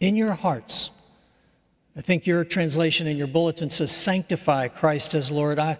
In 0.00 0.16
your 0.16 0.32
hearts, 0.32 0.90
I 1.96 2.00
think 2.00 2.26
your 2.26 2.44
translation 2.44 3.06
in 3.06 3.16
your 3.16 3.26
bulletin 3.26 3.70
says, 3.70 3.90
sanctify 3.90 4.68
Christ 4.68 5.14
as 5.14 5.30
Lord. 5.30 5.58
I 5.58 5.78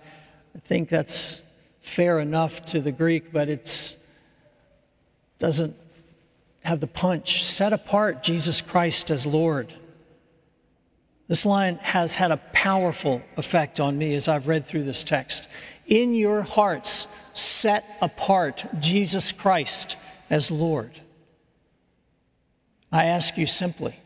think 0.65 0.89
that's 0.89 1.43
fair 1.81 2.19
enough 2.19 2.65
to 2.67 2.81
the 2.81 2.93
Greek, 2.93 3.33
but 3.33 3.49
it 3.49 3.97
doesn't 5.39 5.77
have 6.65 6.81
the 6.81 6.87
punch. 6.87 7.45
Set 7.45 7.73
apart 7.73 8.23
Jesus 8.23 8.61
Christ 8.61 9.11
as 9.11 9.27
Lord. 9.27 9.73
This 11.29 11.45
line 11.45 11.77
has 11.83 12.15
had 12.15 12.31
a 12.31 12.37
powerful 12.37 13.21
effect 13.37 13.81
on 13.81 13.99
me 13.99 14.15
as 14.15 14.29
I've 14.29 14.47
read 14.47 14.65
through 14.65 14.85
this 14.85 15.03
text. 15.03 15.49
In 15.87 16.15
your 16.15 16.43
hearts, 16.43 17.07
set 17.35 17.85
apart 18.01 18.65
Jesus 18.79 19.33
Christ 19.33 19.97
as 20.31 20.51
Lord. 20.51 21.01
I 22.93 23.07
ask 23.07 23.37
you 23.37 23.47
simply 23.47 23.97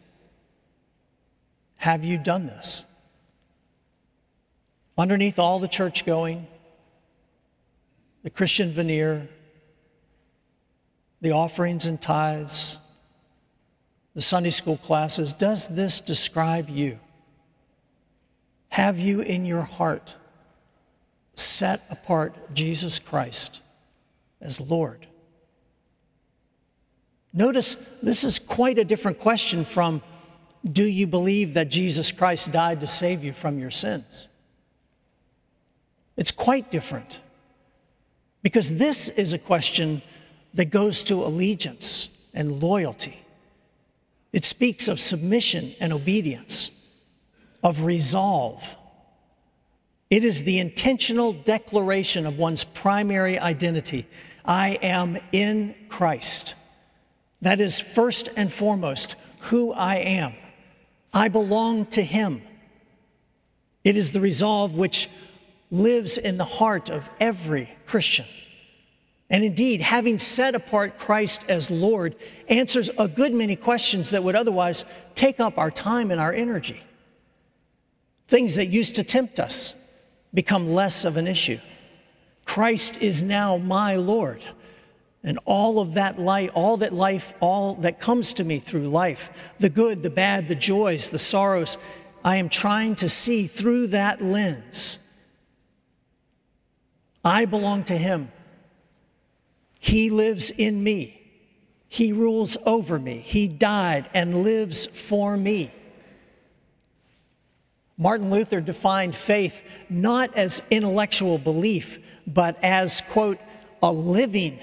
have 1.77 2.05
you 2.05 2.19
done 2.19 2.47
this? 2.47 2.85
Underneath 4.99 5.39
all 5.39 5.59
the 5.59 5.69
church 5.69 6.05
going, 6.05 6.47
the 8.23 8.29
Christian 8.29 8.71
veneer, 8.71 9.29
the 11.23 11.31
offerings 11.31 11.87
and 11.87 11.99
tithes, 11.99 12.77
the 14.15 14.21
Sunday 14.21 14.51
school 14.51 14.77
classes, 14.77 15.33
does 15.33 15.69
this 15.69 16.01
describe 16.01 16.69
you? 16.69 16.99
Have 18.71 18.99
you 18.99 19.21
in 19.21 19.45
your 19.45 19.63
heart 19.63 20.17
set 21.35 21.83
apart 21.91 22.55
Jesus 22.55 22.99
Christ 22.99 23.61
as 24.41 24.61
Lord? 24.61 25.07
Notice 27.33 27.77
this 28.03 28.25
is 28.25 28.39
quite 28.39 28.79
a 28.79 28.85
different 28.85 29.19
question 29.19 29.65
from 29.65 30.03
do 30.71 30.85
you 30.85 31.07
believe 31.07 31.55
that 31.55 31.69
Jesus 31.69 32.13
Christ 32.13 32.53
died 32.53 32.81
to 32.81 32.87
save 32.87 33.25
you 33.25 33.33
from 33.33 33.59
your 33.59 33.71
sins? 33.71 34.29
It's 36.17 36.33
quite 36.33 36.71
different 36.71 37.19
because 38.43 38.75
this 38.75 39.09
is 39.09 39.33
a 39.33 39.39
question 39.39 40.03
that 40.55 40.67
goes 40.67 41.03
to 41.05 41.25
allegiance 41.25 42.09
and 42.35 42.63
loyalty. 42.63 43.21
It 44.33 44.45
speaks 44.45 44.87
of 44.87 45.01
submission 45.01 45.75
and 45.81 45.93
obedience, 45.93 46.71
of 47.63 47.83
resolve. 47.83 48.77
It 50.11 50.25
is 50.25 50.43
the 50.43 50.59
intentional 50.59 51.33
declaration 51.33 52.27
of 52.27 52.39
one's 52.39 52.65
primary 52.65 53.39
identity 53.39 54.07
I 54.45 54.79
am 54.83 55.19
in 55.33 55.75
Christ. 55.89 56.55
That 57.43 57.61
is 57.61 57.79
first 57.81 58.29
and 58.37 58.53
foremost 58.53 59.17
who 59.41 59.73
I 59.73 59.97
am. 59.97 60.35
I 61.13 61.29
belong 61.29 61.87
to 61.87 62.03
Him. 62.03 62.43
It 63.85 63.97
is 63.97 64.13
the 64.13 64.21
resolve 64.21 64.77
which 64.77 65.09
lives 65.71 66.19
in 66.19 66.37
the 66.37 66.45
heart 66.45 66.91
of 66.91 67.09
every 67.21 67.71
Christian. 67.87 68.27
And 69.31 69.45
indeed, 69.45 69.81
having 69.81 70.19
set 70.19 70.57
apart 70.57 70.99
Christ 70.99 71.45
as 71.49 71.71
Lord 71.71 72.17
answers 72.49 72.91
a 72.99 73.07
good 73.07 73.33
many 73.33 73.55
questions 73.55 74.11
that 74.11 74.25
would 74.25 74.35
otherwise 74.35 74.85
take 75.15 75.39
up 75.39 75.57
our 75.57 75.71
time 75.71 76.11
and 76.11 76.21
our 76.21 76.33
energy. 76.33 76.81
Things 78.31 78.55
that 78.55 78.69
used 78.69 78.95
to 78.95 79.03
tempt 79.03 79.41
us 79.41 79.75
become 80.33 80.73
less 80.73 81.05
of 81.05 81.17
an 81.17 81.27
issue. 81.27 81.59
Christ 82.45 82.97
is 82.99 83.25
now 83.25 83.57
my 83.57 83.97
Lord. 83.97 84.41
And 85.25 85.41
all 85.47 85.81
of 85.81 85.95
that 85.95 86.17
light, 86.17 86.51
all 86.55 86.77
that 86.77 86.93
life, 86.93 87.35
all 87.41 87.75
that 87.81 87.99
comes 87.99 88.33
to 88.35 88.45
me 88.45 88.61
through 88.61 88.89
life, 88.89 89.31
the 89.59 89.69
good, 89.69 90.05
the 90.05 90.11
bad, 90.11 90.47
the 90.47 90.55
joys, 90.55 91.11
the 91.11 91.19
sorrows, 91.19 91.77
I 92.25 92.37
am 92.37 92.49
trying 92.49 92.95
to 92.97 93.09
see 93.09 93.49
through 93.49 93.89
that 93.89 94.21
lens. 94.21 95.01
I 97.25 97.47
belong 97.47 97.83
to 97.85 97.99
Him. 97.99 98.31
He 99.81 100.09
lives 100.09 100.53
in 100.53 100.85
me. 100.85 101.21
He 101.89 102.13
rules 102.13 102.57
over 102.65 103.01
me. 103.01 103.19
He 103.19 103.49
died 103.49 104.09
and 104.15 104.45
lives 104.45 104.87
for 104.87 105.37
me. 105.37 105.73
Martin 108.01 108.31
Luther 108.31 108.63
defined 108.63 109.15
faith 109.15 109.61
not 109.91 110.35
as 110.35 110.63
intellectual 110.71 111.37
belief, 111.37 111.99
but 112.27 112.59
as, 112.63 113.03
quote, 113.11 113.39
a 113.83 113.93
living, 113.93 114.59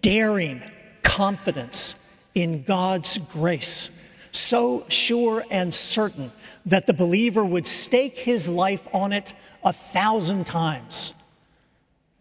daring 0.00 0.62
confidence 1.02 1.96
in 2.34 2.62
God's 2.62 3.18
grace, 3.18 3.90
so 4.32 4.86
sure 4.88 5.44
and 5.50 5.74
certain 5.74 6.32
that 6.64 6.86
the 6.86 6.94
believer 6.94 7.44
would 7.44 7.66
stake 7.66 8.16
his 8.16 8.48
life 8.48 8.88
on 8.94 9.12
it 9.12 9.34
a 9.62 9.74
thousand 9.74 10.46
times. 10.46 11.12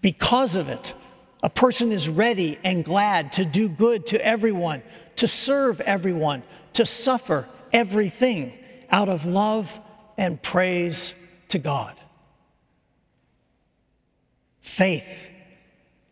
Because 0.02 0.58
of 0.58 0.68
it, 0.68 0.94
a 1.42 1.50
person 1.50 1.94
is 1.94 2.10
ready 2.10 2.60
and 2.66 2.84
glad 2.84 3.32
to 3.34 3.46
do 3.46 3.70
good 3.70 4.06
to 4.08 4.26
everyone, 4.26 4.84
to 5.16 5.30
serve 5.30 5.80
everyone, 5.80 6.44
to 6.74 6.86
suffer 6.86 7.48
everything 7.72 8.52
out 8.92 9.08
of 9.08 9.26
love 9.26 9.80
and 10.18 10.42
praise 10.42 11.14
to 11.50 11.60
God. 11.60 11.96
Faith 14.60 15.30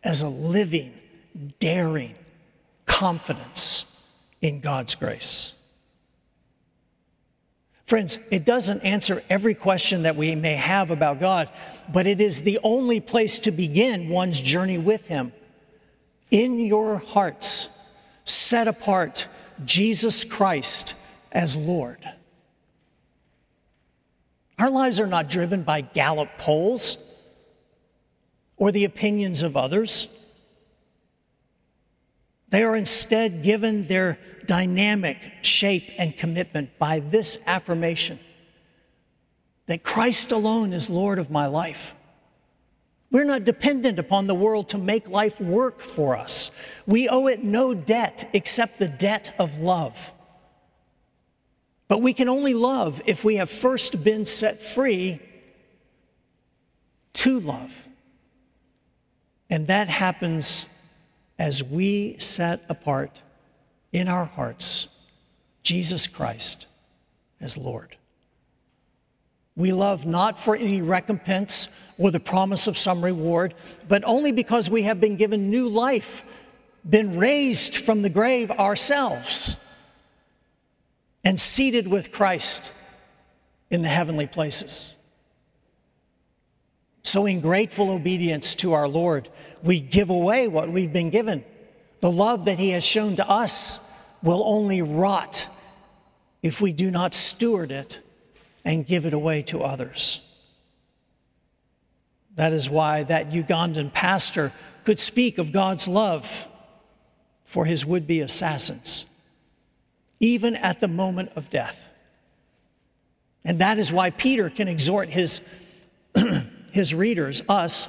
as 0.02 0.22
a 0.22 0.28
living, 0.28 0.94
daring 1.58 2.14
confidence 2.86 3.84
in 4.40 4.60
God's 4.60 4.94
grace. 4.94 5.52
Friends, 7.86 8.18
it 8.32 8.44
doesn't 8.44 8.80
answer 8.80 9.22
every 9.30 9.54
question 9.54 10.02
that 10.02 10.16
we 10.16 10.34
may 10.34 10.56
have 10.56 10.90
about 10.90 11.20
God, 11.20 11.48
but 11.92 12.06
it 12.06 12.20
is 12.20 12.42
the 12.42 12.58
only 12.64 12.98
place 12.98 13.38
to 13.40 13.52
begin 13.52 14.08
one's 14.08 14.40
journey 14.40 14.78
with 14.78 15.06
Him. 15.06 15.32
In 16.32 16.58
your 16.58 16.96
hearts, 16.96 17.68
set 18.24 18.66
apart 18.66 19.28
Jesus 19.64 20.24
Christ 20.24 20.94
as 21.30 21.56
Lord. 21.56 21.98
Our 24.58 24.70
lives 24.70 24.98
are 25.00 25.06
not 25.06 25.28
driven 25.28 25.62
by 25.62 25.82
Gallup 25.82 26.30
polls 26.38 26.96
or 28.56 28.72
the 28.72 28.84
opinions 28.84 29.42
of 29.42 29.56
others. 29.56 30.08
They 32.48 32.62
are 32.62 32.76
instead 32.76 33.42
given 33.42 33.86
their 33.86 34.18
dynamic 34.46 35.18
shape 35.42 35.90
and 35.98 36.16
commitment 36.16 36.78
by 36.78 37.00
this 37.00 37.36
affirmation 37.46 38.18
that 39.66 39.82
Christ 39.82 40.32
alone 40.32 40.72
is 40.72 40.88
Lord 40.88 41.18
of 41.18 41.30
my 41.30 41.46
life. 41.46 41.92
We're 43.10 43.24
not 43.24 43.44
dependent 43.44 43.98
upon 43.98 44.26
the 44.26 44.34
world 44.34 44.68
to 44.70 44.78
make 44.78 45.08
life 45.08 45.40
work 45.40 45.80
for 45.80 46.16
us. 46.16 46.50
We 46.86 47.08
owe 47.08 47.26
it 47.26 47.44
no 47.44 47.74
debt 47.74 48.28
except 48.32 48.78
the 48.78 48.88
debt 48.88 49.34
of 49.38 49.58
love. 49.58 50.12
But 51.88 52.02
we 52.02 52.12
can 52.12 52.28
only 52.28 52.54
love 52.54 53.00
if 53.06 53.24
we 53.24 53.36
have 53.36 53.50
first 53.50 54.02
been 54.02 54.24
set 54.24 54.62
free 54.62 55.20
to 57.14 57.40
love. 57.40 57.86
And 59.48 59.68
that 59.68 59.88
happens 59.88 60.66
as 61.38 61.62
we 61.62 62.16
set 62.18 62.62
apart 62.68 63.22
in 63.92 64.08
our 64.08 64.24
hearts 64.24 64.88
Jesus 65.62 66.06
Christ 66.06 66.66
as 67.40 67.56
Lord. 67.56 67.96
We 69.56 69.72
love 69.72 70.04
not 70.04 70.38
for 70.38 70.54
any 70.54 70.82
recompense 70.82 71.68
or 71.98 72.10
the 72.10 72.20
promise 72.20 72.66
of 72.66 72.76
some 72.76 73.02
reward, 73.02 73.54
but 73.88 74.04
only 74.04 74.30
because 74.30 74.68
we 74.68 74.82
have 74.82 75.00
been 75.00 75.16
given 75.16 75.50
new 75.50 75.68
life, 75.68 76.22
been 76.88 77.18
raised 77.18 77.76
from 77.76 78.02
the 78.02 78.10
grave 78.10 78.50
ourselves, 78.50 79.56
and 81.26 81.40
seated 81.40 81.88
with 81.88 82.12
Christ 82.12 82.70
in 83.68 83.82
the 83.82 83.88
heavenly 83.88 84.28
places. 84.28 84.94
So, 87.02 87.26
in 87.26 87.40
grateful 87.40 87.90
obedience 87.90 88.54
to 88.56 88.74
our 88.74 88.86
Lord, 88.86 89.28
we 89.60 89.80
give 89.80 90.08
away 90.08 90.46
what 90.46 90.70
we've 90.70 90.92
been 90.92 91.10
given. 91.10 91.44
The 91.98 92.12
love 92.12 92.44
that 92.44 92.60
He 92.60 92.70
has 92.70 92.84
shown 92.84 93.16
to 93.16 93.28
us 93.28 93.80
will 94.22 94.40
only 94.46 94.82
rot 94.82 95.48
if 96.44 96.60
we 96.60 96.72
do 96.72 96.92
not 96.92 97.12
steward 97.12 97.72
it 97.72 97.98
and 98.64 98.86
give 98.86 99.04
it 99.04 99.12
away 99.12 99.42
to 99.42 99.64
others. 99.64 100.20
That 102.36 102.52
is 102.52 102.70
why 102.70 103.02
that 103.02 103.32
Ugandan 103.32 103.92
pastor 103.92 104.52
could 104.84 105.00
speak 105.00 105.38
of 105.38 105.50
God's 105.50 105.88
love 105.88 106.46
for 107.46 107.64
his 107.64 107.84
would 107.84 108.06
be 108.06 108.20
assassins, 108.20 109.06
even 110.20 110.56
at 110.56 110.80
the 110.80 110.88
moment 110.88 111.30
of 111.36 111.50
death. 111.50 111.88
And 113.44 113.60
that 113.60 113.78
is 113.78 113.92
why 113.92 114.10
Peter 114.10 114.50
can 114.50 114.66
exhort 114.68 115.08
his, 115.08 115.40
his 116.72 116.94
readers, 116.94 117.42
us, 117.48 117.88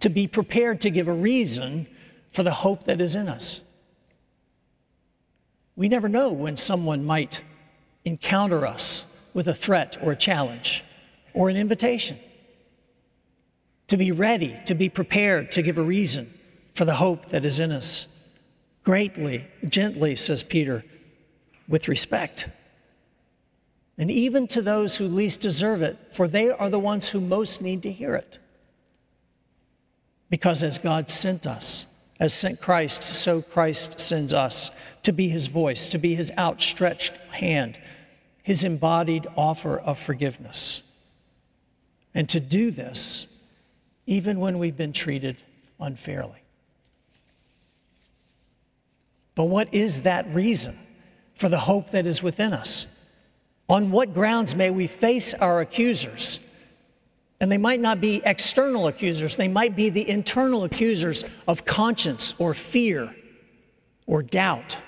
to 0.00 0.08
be 0.08 0.26
prepared 0.26 0.80
to 0.82 0.90
give 0.90 1.08
a 1.08 1.12
reason 1.12 1.86
for 2.32 2.42
the 2.42 2.52
hope 2.52 2.84
that 2.84 3.00
is 3.00 3.14
in 3.14 3.28
us. 3.28 3.60
We 5.76 5.88
never 5.88 6.08
know 6.08 6.32
when 6.32 6.56
someone 6.56 7.04
might 7.04 7.42
encounter 8.04 8.66
us 8.66 9.04
with 9.34 9.46
a 9.46 9.54
threat 9.54 9.98
or 10.02 10.12
a 10.12 10.16
challenge 10.16 10.82
or 11.34 11.48
an 11.48 11.56
invitation. 11.56 12.18
To 13.88 13.96
be 13.96 14.10
ready, 14.10 14.58
to 14.66 14.74
be 14.74 14.88
prepared 14.88 15.52
to 15.52 15.62
give 15.62 15.78
a 15.78 15.82
reason 15.82 16.32
for 16.74 16.84
the 16.84 16.94
hope 16.94 17.26
that 17.26 17.44
is 17.44 17.60
in 17.60 17.70
us. 17.70 18.06
Greatly, 18.86 19.44
gently, 19.68 20.14
says 20.14 20.44
Peter, 20.44 20.84
with 21.66 21.88
respect. 21.88 22.48
And 23.98 24.12
even 24.12 24.46
to 24.46 24.62
those 24.62 24.96
who 24.96 25.08
least 25.08 25.40
deserve 25.40 25.82
it, 25.82 25.98
for 26.12 26.28
they 26.28 26.50
are 26.50 26.70
the 26.70 26.78
ones 26.78 27.08
who 27.08 27.20
most 27.20 27.60
need 27.60 27.82
to 27.82 27.90
hear 27.90 28.14
it. 28.14 28.38
Because 30.30 30.62
as 30.62 30.78
God 30.78 31.10
sent 31.10 31.48
us, 31.48 31.86
as 32.20 32.32
sent 32.32 32.60
Christ, 32.60 33.02
so 33.02 33.42
Christ 33.42 33.98
sends 33.98 34.32
us 34.32 34.70
to 35.02 35.10
be 35.10 35.28
his 35.30 35.48
voice, 35.48 35.88
to 35.88 35.98
be 35.98 36.14
his 36.14 36.30
outstretched 36.38 37.16
hand, 37.32 37.80
his 38.44 38.62
embodied 38.62 39.26
offer 39.36 39.76
of 39.76 39.98
forgiveness. 39.98 40.82
And 42.14 42.28
to 42.28 42.38
do 42.38 42.70
this 42.70 43.36
even 44.06 44.38
when 44.38 44.60
we've 44.60 44.76
been 44.76 44.92
treated 44.92 45.38
unfairly. 45.80 46.45
But 49.36 49.44
what 49.44 49.72
is 49.72 50.02
that 50.02 50.26
reason 50.34 50.76
for 51.36 51.48
the 51.48 51.60
hope 51.60 51.90
that 51.90 52.06
is 52.06 52.22
within 52.22 52.52
us? 52.52 52.88
On 53.68 53.92
what 53.92 54.14
grounds 54.14 54.56
may 54.56 54.70
we 54.70 54.88
face 54.88 55.34
our 55.34 55.60
accusers? 55.60 56.40
And 57.40 57.52
they 57.52 57.58
might 57.58 57.80
not 57.80 58.00
be 58.00 58.22
external 58.24 58.88
accusers, 58.88 59.36
they 59.36 59.46
might 59.46 59.76
be 59.76 59.90
the 59.90 60.08
internal 60.08 60.64
accusers 60.64 61.24
of 61.46 61.64
conscience 61.64 62.34
or 62.38 62.54
fear 62.54 63.14
or 64.06 64.22
doubt. 64.22 64.78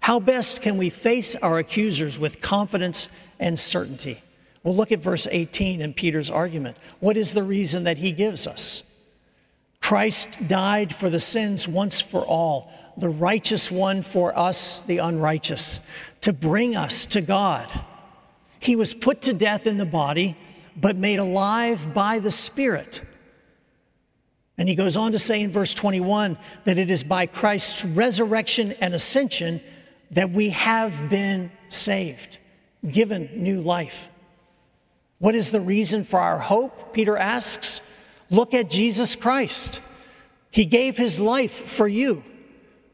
How 0.00 0.20
best 0.20 0.60
can 0.60 0.76
we 0.76 0.90
face 0.90 1.34
our 1.36 1.58
accusers 1.58 2.18
with 2.18 2.40
confidence 2.40 3.08
and 3.40 3.58
certainty? 3.58 4.22
Well, 4.62 4.76
look 4.76 4.92
at 4.92 5.00
verse 5.00 5.26
18 5.30 5.80
in 5.80 5.94
Peter's 5.94 6.30
argument. 6.30 6.76
What 7.00 7.16
is 7.16 7.32
the 7.32 7.42
reason 7.42 7.84
that 7.84 7.98
he 7.98 8.12
gives 8.12 8.46
us? 8.46 8.82
Christ 9.80 10.28
died 10.46 10.94
for 10.94 11.08
the 11.08 11.20
sins 11.20 11.66
once 11.68 12.00
for 12.00 12.20
all, 12.20 12.70
the 12.98 13.08
righteous 13.08 13.70
one 13.70 14.02
for 14.02 14.36
us, 14.36 14.80
the 14.82 14.98
unrighteous, 14.98 15.80
to 16.22 16.32
bring 16.32 16.76
us 16.76 17.06
to 17.06 17.20
God. 17.20 17.72
He 18.60 18.76
was 18.76 18.94
put 18.94 19.22
to 19.22 19.32
death 19.32 19.66
in 19.66 19.78
the 19.78 19.86
body 19.86 20.36
but 20.76 20.96
made 20.96 21.18
alive 21.18 21.92
by 21.94 22.18
the 22.18 22.30
Spirit. 22.30 23.02
And 24.56 24.68
he 24.68 24.74
goes 24.74 24.96
on 24.96 25.12
to 25.12 25.18
say 25.18 25.40
in 25.40 25.52
verse 25.52 25.74
21 25.74 26.36
that 26.64 26.78
it 26.78 26.90
is 26.90 27.04
by 27.04 27.26
Christ's 27.26 27.84
resurrection 27.84 28.72
and 28.80 28.94
ascension 28.94 29.60
that 30.10 30.30
we 30.30 30.50
have 30.50 31.08
been 31.08 31.52
saved, 31.68 32.38
given 32.88 33.30
new 33.34 33.60
life. 33.60 34.08
What 35.18 35.34
is 35.34 35.50
the 35.50 35.60
reason 35.60 36.04
for 36.04 36.20
our 36.20 36.38
hope? 36.38 36.92
Peter 36.92 37.16
asks. 37.16 37.80
Look 38.30 38.54
at 38.54 38.70
Jesus 38.70 39.16
Christ. 39.16 39.80
He 40.50 40.64
gave 40.64 40.96
his 40.96 41.20
life 41.20 41.68
for 41.68 41.88
you, 41.88 42.24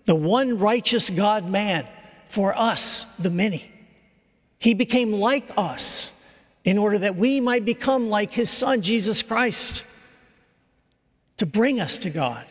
the 0.06 0.14
one 0.14 0.58
righteous 0.58 1.10
God 1.10 1.48
man, 1.48 1.86
for 2.28 2.56
us, 2.56 3.06
the 3.18 3.30
many. 3.30 3.70
He 4.58 4.74
became 4.74 5.12
like 5.12 5.50
us 5.56 6.12
in 6.64 6.78
order 6.78 6.98
that 6.98 7.16
we 7.16 7.40
might 7.40 7.64
become 7.64 8.08
like 8.08 8.32
his 8.32 8.50
son, 8.50 8.82
Jesus 8.82 9.22
Christ, 9.22 9.84
to 11.36 11.46
bring 11.46 11.80
us 11.80 11.98
to 11.98 12.10
God 12.10 12.44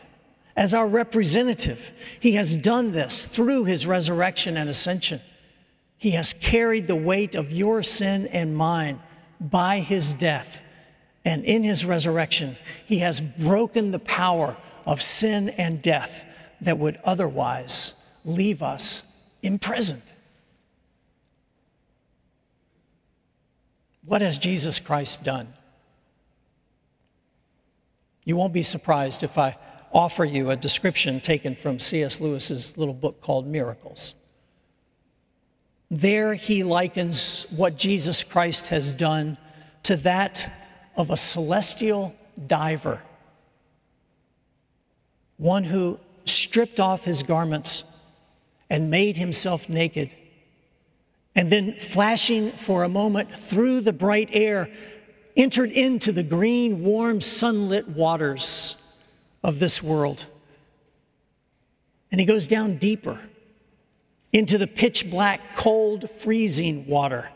as 0.56 0.72
our 0.72 0.86
representative. 0.86 1.90
He 2.20 2.32
has 2.32 2.56
done 2.56 2.92
this 2.92 3.26
through 3.26 3.64
his 3.64 3.86
resurrection 3.86 4.56
and 4.56 4.70
ascension. 4.70 5.20
He 5.96 6.12
has 6.12 6.32
carried 6.32 6.86
the 6.86 6.96
weight 6.96 7.34
of 7.34 7.50
your 7.50 7.82
sin 7.82 8.26
and 8.28 8.56
mine 8.56 9.00
by 9.40 9.80
his 9.80 10.12
death. 10.12 10.60
And 11.24 11.44
in 11.44 11.62
his 11.62 11.84
resurrection, 11.84 12.56
he 12.86 12.98
has 12.98 13.20
broken 13.20 13.90
the 13.90 13.98
power 13.98 14.56
of 14.86 15.02
sin 15.02 15.48
and 15.50 15.82
death 15.82 16.24
that 16.64 16.78
would 16.78 16.98
otherwise 17.04 17.92
leave 18.24 18.62
us 18.62 19.02
imprisoned. 19.42 20.02
What 24.04 24.22
has 24.22 24.36
Jesus 24.38 24.78
Christ 24.78 25.24
done? 25.24 25.52
You 28.24 28.36
won't 28.36 28.52
be 28.52 28.62
surprised 28.62 29.22
if 29.22 29.38
I 29.38 29.56
offer 29.92 30.24
you 30.24 30.50
a 30.50 30.56
description 30.56 31.20
taken 31.20 31.54
from 31.54 31.78
C.S. 31.78 32.20
Lewis's 32.20 32.76
little 32.76 32.94
book 32.94 33.20
called 33.20 33.46
Miracles. 33.46 34.14
There 35.90 36.34
he 36.34 36.64
likens 36.64 37.46
what 37.54 37.76
Jesus 37.76 38.24
Christ 38.24 38.68
has 38.68 38.90
done 38.90 39.38
to 39.84 39.96
that 39.98 40.50
of 40.96 41.10
a 41.10 41.16
celestial 41.16 42.14
diver, 42.46 43.02
one 45.36 45.64
who 45.64 45.98
stripped 46.24 46.80
off 46.80 47.04
his 47.04 47.22
garments 47.22 47.84
and 48.70 48.90
made 48.90 49.16
himself 49.16 49.68
naked. 49.68 50.14
And 51.34 51.50
then 51.50 51.78
flashing 51.78 52.52
for 52.52 52.84
a 52.84 52.88
moment 52.88 53.34
through 53.34 53.80
the 53.80 53.92
bright 53.92 54.28
air, 54.32 54.70
entered 55.36 55.70
into 55.72 56.12
the 56.12 56.22
green, 56.22 56.82
warm, 56.82 57.20
sunlit 57.20 57.88
waters 57.88 58.76
of 59.42 59.58
this 59.58 59.82
world. 59.82 60.26
And 62.10 62.20
he 62.20 62.26
goes 62.26 62.46
down 62.46 62.76
deeper 62.76 63.18
into 64.32 64.58
the 64.58 64.66
pitch 64.66 65.10
black, 65.10 65.56
cold, 65.56 66.08
freezing 66.10 66.86
water, 66.86 67.28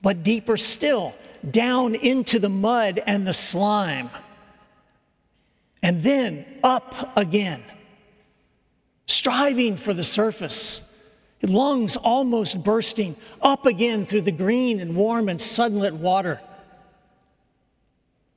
but 0.00 0.22
deeper 0.22 0.56
still, 0.56 1.14
down 1.50 1.94
into 1.94 2.38
the 2.38 2.48
mud 2.48 3.02
and 3.06 3.26
the 3.26 3.34
slime, 3.34 4.10
and 5.82 6.02
then 6.02 6.44
up 6.62 7.16
again, 7.16 7.62
striving 9.12 9.76
for 9.76 9.94
the 9.94 10.02
surface, 10.02 10.80
lungs 11.42 11.96
almost 11.96 12.62
bursting, 12.62 13.16
up 13.40 13.66
again 13.66 14.06
through 14.06 14.22
the 14.22 14.32
green 14.32 14.80
and 14.80 14.94
warm 14.94 15.28
and 15.28 15.40
sunlit 15.40 15.94
water. 15.94 16.40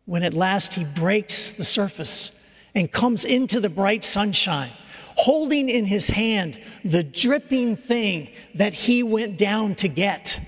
When 0.06 0.24
at 0.24 0.34
last 0.34 0.74
he 0.74 0.84
breaks 0.84 1.52
the 1.52 1.64
surface 1.64 2.32
and 2.74 2.92
comes 2.92 3.26
into 3.26 3.60
the 3.60 3.70
bright 3.70 4.04
sunshine 4.04 4.72
holding 5.16 5.70
in 5.70 5.86
his 5.86 6.08
hand 6.08 6.60
the 6.84 7.04
dripping 7.04 7.78
thing 7.78 8.30
that 8.56 8.74
he 8.74 9.02
went 9.02 9.38
down 9.38 9.76
to 9.76 9.88
get. 9.88 10.40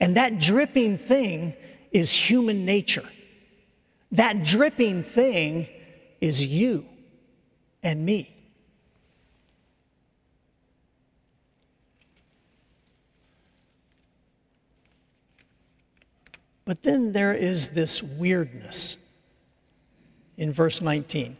And 0.00 0.16
that 0.16 0.38
dripping 0.38 0.98
thing 0.98 1.54
is 1.90 2.12
human 2.12 2.64
nature. 2.64 3.08
That 4.12 4.44
dripping 4.44 5.02
thing 5.02 5.68
is 6.20 6.44
you 6.44 6.86
and 7.82 8.04
me. 8.04 8.35
But 16.66 16.82
then 16.82 17.12
there 17.12 17.32
is 17.32 17.68
this 17.68 18.02
weirdness 18.02 18.96
in 20.36 20.52
verse 20.52 20.82
19. 20.82 21.38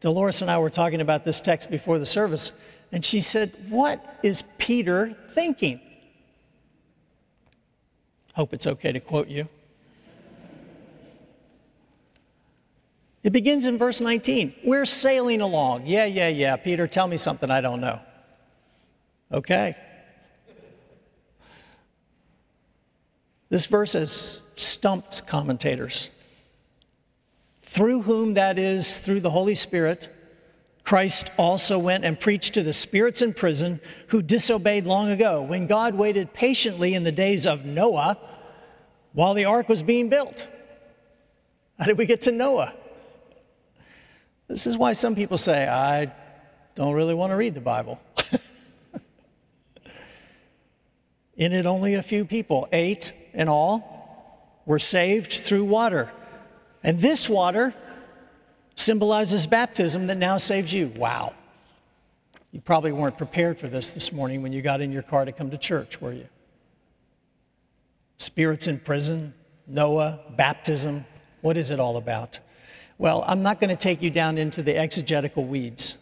Dolores 0.00 0.42
and 0.42 0.50
I 0.50 0.58
were 0.58 0.70
talking 0.70 1.00
about 1.00 1.24
this 1.24 1.40
text 1.40 1.70
before 1.70 1.98
the 1.98 2.06
service, 2.06 2.52
and 2.90 3.04
she 3.04 3.20
said, 3.20 3.54
What 3.68 4.18
is 4.22 4.42
Peter 4.58 5.14
thinking? 5.30 5.80
Hope 8.34 8.52
it's 8.52 8.66
okay 8.66 8.90
to 8.92 9.00
quote 9.00 9.28
you. 9.28 9.46
It 13.22 13.30
begins 13.30 13.66
in 13.66 13.78
verse 13.78 14.00
19. 14.00 14.54
We're 14.64 14.84
sailing 14.84 15.40
along. 15.40 15.86
Yeah, 15.86 16.04
yeah, 16.04 16.28
yeah. 16.28 16.56
Peter, 16.56 16.86
tell 16.86 17.06
me 17.06 17.16
something 17.16 17.50
I 17.50 17.60
don't 17.60 17.80
know. 17.80 18.00
Okay. 19.32 19.76
This 23.54 23.66
verse 23.66 23.92
has 23.92 24.42
stumped 24.56 25.28
commentators 25.28 26.10
through 27.62 28.02
whom, 28.02 28.34
that 28.34 28.58
is, 28.58 28.98
through 28.98 29.20
the 29.20 29.30
Holy 29.30 29.54
Spirit, 29.54 30.08
Christ 30.82 31.30
also 31.38 31.78
went 31.78 32.04
and 32.04 32.18
preached 32.18 32.54
to 32.54 32.64
the 32.64 32.72
spirits 32.72 33.22
in 33.22 33.32
prison 33.32 33.80
who 34.08 34.22
disobeyed 34.22 34.86
long 34.86 35.08
ago, 35.08 35.40
when 35.40 35.68
God 35.68 35.94
waited 35.94 36.32
patiently 36.34 36.94
in 36.94 37.04
the 37.04 37.12
days 37.12 37.46
of 37.46 37.64
Noah 37.64 38.18
while 39.12 39.34
the 39.34 39.44
ark 39.44 39.68
was 39.68 39.84
being 39.84 40.08
built. 40.08 40.48
How 41.78 41.84
did 41.84 41.96
we 41.96 42.06
get 42.06 42.22
to 42.22 42.32
Noah? 42.32 42.74
This 44.48 44.66
is 44.66 44.76
why 44.76 44.94
some 44.94 45.14
people 45.14 45.38
say, 45.38 45.68
I 45.68 46.12
don't 46.74 46.94
really 46.94 47.14
want 47.14 47.30
to 47.30 47.36
read 47.36 47.54
the 47.54 47.60
Bible. 47.60 48.00
in 51.36 51.52
it, 51.52 51.66
only 51.66 51.94
a 51.94 52.02
few 52.02 52.24
people, 52.24 52.66
eight 52.72 53.12
in 53.34 53.48
all, 53.48 54.62
were 54.66 54.78
saved 54.78 55.32
through 55.32 55.64
water. 55.64 56.10
And 56.82 57.00
this 57.00 57.28
water 57.28 57.74
symbolizes 58.76 59.46
baptism 59.46 60.06
that 60.06 60.16
now 60.16 60.36
saves 60.36 60.72
you. 60.72 60.88
Wow. 60.96 61.34
You 62.52 62.60
probably 62.60 62.92
weren't 62.92 63.18
prepared 63.18 63.58
for 63.58 63.68
this 63.68 63.90
this 63.90 64.12
morning 64.12 64.42
when 64.42 64.52
you 64.52 64.62
got 64.62 64.80
in 64.80 64.92
your 64.92 65.02
car 65.02 65.24
to 65.24 65.32
come 65.32 65.50
to 65.50 65.58
church, 65.58 66.00
were 66.00 66.12
you? 66.12 66.28
Spirits 68.18 68.68
in 68.68 68.78
prison, 68.78 69.34
Noah, 69.66 70.20
baptism. 70.36 71.04
What 71.40 71.56
is 71.56 71.70
it 71.70 71.80
all 71.80 71.96
about? 71.96 72.38
Well, 72.96 73.24
I'm 73.26 73.42
not 73.42 73.60
going 73.60 73.70
to 73.70 73.76
take 73.76 74.02
you 74.02 74.10
down 74.10 74.38
into 74.38 74.62
the 74.62 74.76
exegetical 74.76 75.44
weeds. 75.44 75.96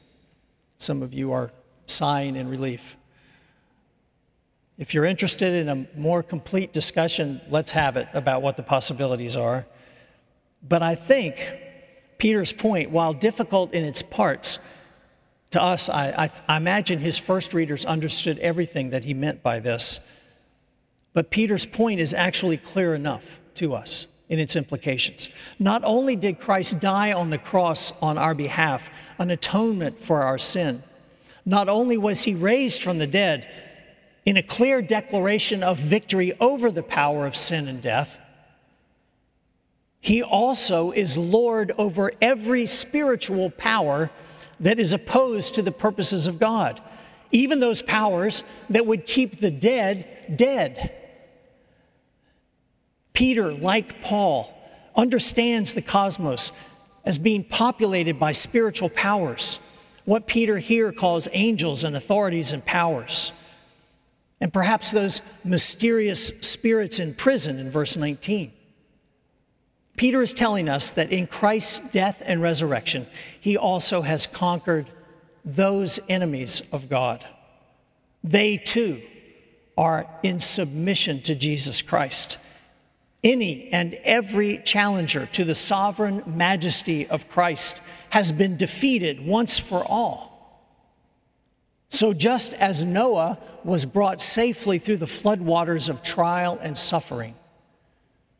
Some 0.76 1.02
of 1.02 1.14
you 1.14 1.32
are 1.32 1.50
sighing 1.86 2.36
in 2.36 2.48
relief. 2.48 2.96
If 4.78 4.94
you're 4.94 5.04
interested 5.04 5.52
in 5.52 5.68
a 5.68 5.86
more 5.98 6.22
complete 6.22 6.72
discussion, 6.72 7.40
let's 7.50 7.72
have 7.72 7.96
it 7.96 8.08
about 8.14 8.42
what 8.42 8.56
the 8.56 8.62
possibilities 8.62 9.36
are. 9.36 9.66
But 10.66 10.82
I 10.82 10.94
think 10.94 11.54
Peter's 12.18 12.52
point, 12.52 12.90
while 12.90 13.12
difficult 13.12 13.74
in 13.74 13.84
its 13.84 14.00
parts, 14.00 14.58
to 15.50 15.62
us, 15.62 15.88
I, 15.88 16.08
I, 16.12 16.30
I, 16.48 16.56
imagine 16.56 16.98
his 16.98 17.18
first 17.18 17.52
readers 17.52 17.84
understood 17.84 18.38
everything 18.38 18.90
that 18.90 19.04
he 19.04 19.12
meant 19.12 19.42
by 19.42 19.60
this. 19.60 20.00
But 21.12 21.30
Peter's 21.30 21.66
point 21.66 22.00
is 22.00 22.14
actually 22.14 22.56
clear 22.56 22.94
enough 22.94 23.38
to 23.56 23.74
us 23.74 24.06
in 24.30 24.38
its 24.38 24.56
implications. 24.56 25.28
Not 25.58 25.82
only 25.84 26.16
did 26.16 26.38
Christ 26.38 26.80
die 26.80 27.12
on 27.12 27.28
the 27.28 27.36
cross 27.36 27.92
on 28.00 28.16
our 28.16 28.34
behalf, 28.34 28.88
an 29.18 29.30
atonement 29.30 30.02
for 30.02 30.22
our 30.22 30.38
sin, 30.38 30.82
not 31.44 31.68
only 31.68 31.98
was 31.98 32.22
he 32.22 32.34
raised 32.34 32.82
from 32.82 32.96
the 32.96 33.06
dead 33.06 33.46
in 34.24 34.36
a 34.36 34.42
clear 34.42 34.80
declaration 34.80 35.62
of 35.62 35.78
victory 35.78 36.32
over 36.40 36.70
the 36.70 36.82
power 36.82 37.26
of 37.26 37.36
sin 37.36 37.68
and 37.68 37.82
death, 37.82 38.18
he 40.00 40.22
also 40.22 40.90
is 40.90 41.16
Lord 41.16 41.72
over 41.78 42.12
every 42.20 42.66
spiritual 42.66 43.50
power 43.50 44.10
that 44.60 44.78
is 44.78 44.92
opposed 44.92 45.54
to 45.54 45.62
the 45.62 45.72
purposes 45.72 46.26
of 46.26 46.38
God, 46.38 46.80
even 47.30 47.60
those 47.60 47.82
powers 47.82 48.42
that 48.70 48.86
would 48.86 49.06
keep 49.06 49.40
the 49.40 49.50
dead 49.50 50.36
dead. 50.36 50.92
Peter, 53.12 53.52
like 53.52 54.02
Paul, 54.02 54.52
understands 54.96 55.74
the 55.74 55.82
cosmos 55.82 56.52
as 57.04 57.18
being 57.18 57.44
populated 57.44 58.18
by 58.18 58.32
spiritual 58.32 58.88
powers, 58.88 59.58
what 60.04 60.26
Peter 60.26 60.58
here 60.58 60.92
calls 60.92 61.28
angels 61.32 61.84
and 61.84 61.96
authorities 61.96 62.52
and 62.52 62.64
powers. 62.64 63.32
And 64.42 64.52
perhaps 64.52 64.90
those 64.90 65.22
mysterious 65.44 66.32
spirits 66.40 66.98
in 66.98 67.14
prison 67.14 67.60
in 67.60 67.70
verse 67.70 67.96
19. 67.96 68.52
Peter 69.96 70.20
is 70.20 70.34
telling 70.34 70.68
us 70.68 70.90
that 70.90 71.12
in 71.12 71.28
Christ's 71.28 71.78
death 71.92 72.20
and 72.26 72.42
resurrection, 72.42 73.06
he 73.40 73.56
also 73.56 74.02
has 74.02 74.26
conquered 74.26 74.90
those 75.44 76.00
enemies 76.08 76.60
of 76.72 76.88
God. 76.88 77.24
They 78.24 78.56
too 78.56 79.00
are 79.78 80.08
in 80.24 80.40
submission 80.40 81.22
to 81.22 81.36
Jesus 81.36 81.80
Christ. 81.80 82.38
Any 83.22 83.68
and 83.72 83.94
every 84.02 84.58
challenger 84.64 85.26
to 85.26 85.44
the 85.44 85.54
sovereign 85.54 86.24
majesty 86.26 87.06
of 87.06 87.28
Christ 87.28 87.80
has 88.10 88.32
been 88.32 88.56
defeated 88.56 89.24
once 89.24 89.60
for 89.60 89.84
all. 89.84 90.31
So, 91.92 92.14
just 92.14 92.54
as 92.54 92.86
Noah 92.86 93.38
was 93.64 93.84
brought 93.84 94.22
safely 94.22 94.78
through 94.78 94.96
the 94.96 95.04
floodwaters 95.04 95.90
of 95.90 96.02
trial 96.02 96.58
and 96.62 96.76
suffering, 96.76 97.34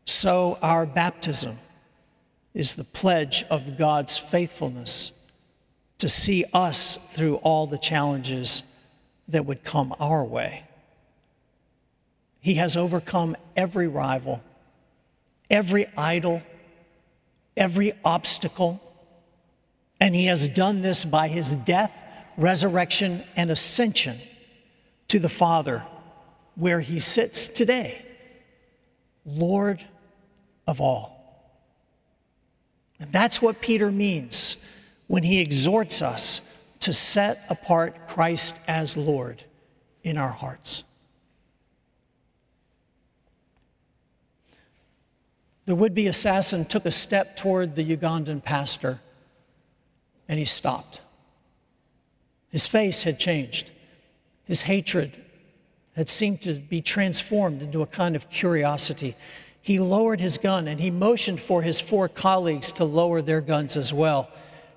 so 0.06 0.58
our 0.62 0.86
baptism 0.86 1.58
is 2.54 2.76
the 2.76 2.84
pledge 2.84 3.44
of 3.50 3.76
God's 3.76 4.16
faithfulness 4.16 5.12
to 5.98 6.08
see 6.08 6.46
us 6.54 6.98
through 7.12 7.36
all 7.36 7.66
the 7.66 7.76
challenges 7.76 8.62
that 9.28 9.44
would 9.44 9.64
come 9.64 9.94
our 10.00 10.24
way. 10.24 10.64
He 12.40 12.54
has 12.54 12.74
overcome 12.74 13.36
every 13.54 13.86
rival, 13.86 14.42
every 15.50 15.88
idol, 15.94 16.40
every 17.54 17.92
obstacle, 18.02 18.80
and 20.00 20.14
he 20.14 20.24
has 20.24 20.48
done 20.48 20.80
this 20.80 21.04
by 21.04 21.28
his 21.28 21.54
death, 21.54 21.92
resurrection, 22.36 23.24
and 23.36 23.50
ascension 23.50 24.18
to 25.08 25.18
the 25.18 25.28
Father, 25.28 25.84
where 26.54 26.80
he 26.80 26.98
sits 26.98 27.48
today, 27.48 28.04
Lord 29.24 29.84
of 30.66 30.80
all. 30.80 31.12
And 32.98 33.12
that's 33.12 33.42
what 33.42 33.60
Peter 33.60 33.90
means 33.90 34.56
when 35.08 35.22
he 35.22 35.40
exhorts 35.40 36.00
us 36.00 36.40
to 36.80 36.92
set 36.92 37.44
apart 37.48 38.08
Christ 38.08 38.56
as 38.66 38.96
Lord 38.96 39.44
in 40.02 40.16
our 40.16 40.30
hearts. 40.30 40.84
The 45.66 45.74
would 45.74 45.94
be 45.94 46.06
assassin 46.06 46.64
took 46.64 46.86
a 46.86 46.90
step 46.90 47.36
toward 47.36 47.76
the 47.76 47.96
Ugandan 47.96 48.42
pastor 48.42 49.00
and 50.28 50.38
he 50.38 50.44
stopped. 50.44 51.01
His 52.52 52.66
face 52.66 53.02
had 53.02 53.18
changed. 53.18 53.72
His 54.44 54.62
hatred 54.62 55.20
had 55.96 56.08
seemed 56.08 56.42
to 56.42 56.54
be 56.54 56.80
transformed 56.80 57.62
into 57.62 57.82
a 57.82 57.86
kind 57.86 58.14
of 58.14 58.30
curiosity 58.30 59.16
he 59.62 59.78
lowered 59.78 60.20
his 60.20 60.38
gun 60.38 60.66
and 60.66 60.80
he 60.80 60.90
motioned 60.90 61.40
for 61.40 61.62
his 61.62 61.80
four 61.80 62.08
colleagues 62.08 62.72
to 62.72 62.84
lower 62.84 63.22
their 63.22 63.40
guns 63.40 63.76
as 63.76 63.92
well. 63.92 64.28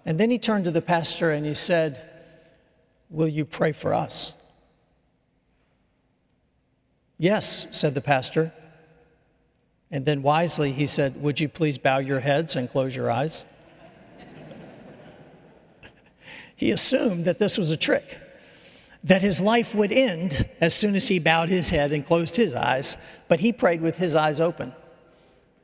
And 0.06 0.20
then 0.20 0.30
he 0.30 0.38
turned 0.38 0.66
to 0.66 0.72
the 0.72 0.82
pastor 0.82 1.32
and 1.32 1.44
he 1.44 1.56
said, 1.56 2.00
Will 3.10 3.28
you 3.28 3.46
pray 3.46 3.72
for 3.72 3.96
us? 3.96 4.32
Yes, 7.18 7.66
said 7.72 7.96
the 7.96 8.02
pastor. 8.02 8.54
And 9.90 10.06
then 10.06 10.22
wisely 10.22 10.72
he 10.72 10.86
said, 10.86 11.20
Would 11.22 11.40
you 11.40 11.50
please 11.50 11.80
bow 11.80 11.98
your 11.98 12.20
heads 12.20 12.56
and 12.56 12.70
close 12.70 12.96
your 12.96 13.10
eyes? 13.10 13.44
He 16.56 16.72
assumed 16.72 17.26
that 17.26 17.40
this 17.40 17.58
was 17.58 17.72
a 17.72 17.78
trick, 17.78 18.18
that 19.04 19.22
his 19.22 19.42
life 19.42 19.76
would 19.76 19.92
end 19.92 20.50
as 20.62 20.74
soon 20.74 20.96
as 20.96 21.08
he 21.08 21.20
bowed 21.20 21.50
his 21.50 21.70
head 21.70 21.92
and 21.92 22.06
closed 22.06 22.36
his 22.36 22.54
eyes, 22.54 22.98
but 23.28 23.40
he 23.40 23.52
prayed 23.52 23.82
with 23.82 23.98
his 23.98 24.16
eyes 24.16 24.40
open. 24.40 24.74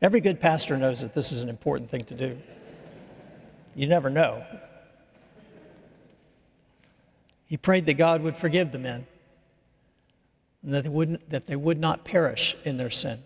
Every 0.01 0.19
good 0.19 0.39
pastor 0.39 0.77
knows 0.77 1.01
that 1.01 1.13
this 1.13 1.31
is 1.31 1.41
an 1.41 1.49
important 1.49 1.89
thing 1.89 2.03
to 2.05 2.15
do. 2.15 2.37
You 3.75 3.87
never 3.87 4.09
know. 4.09 4.43
He 7.45 7.57
prayed 7.57 7.85
that 7.85 7.95
God 7.95 8.21
would 8.21 8.35
forgive 8.35 8.71
the 8.71 8.79
men 8.79 9.05
and 10.63 10.73
that 10.73 10.83
they, 10.83 10.89
wouldn't, 10.89 11.29
that 11.29 11.47
they 11.47 11.55
would 11.55 11.79
not 11.79 12.05
perish 12.05 12.55
in 12.63 12.77
their 12.77 12.89
sin. 12.89 13.23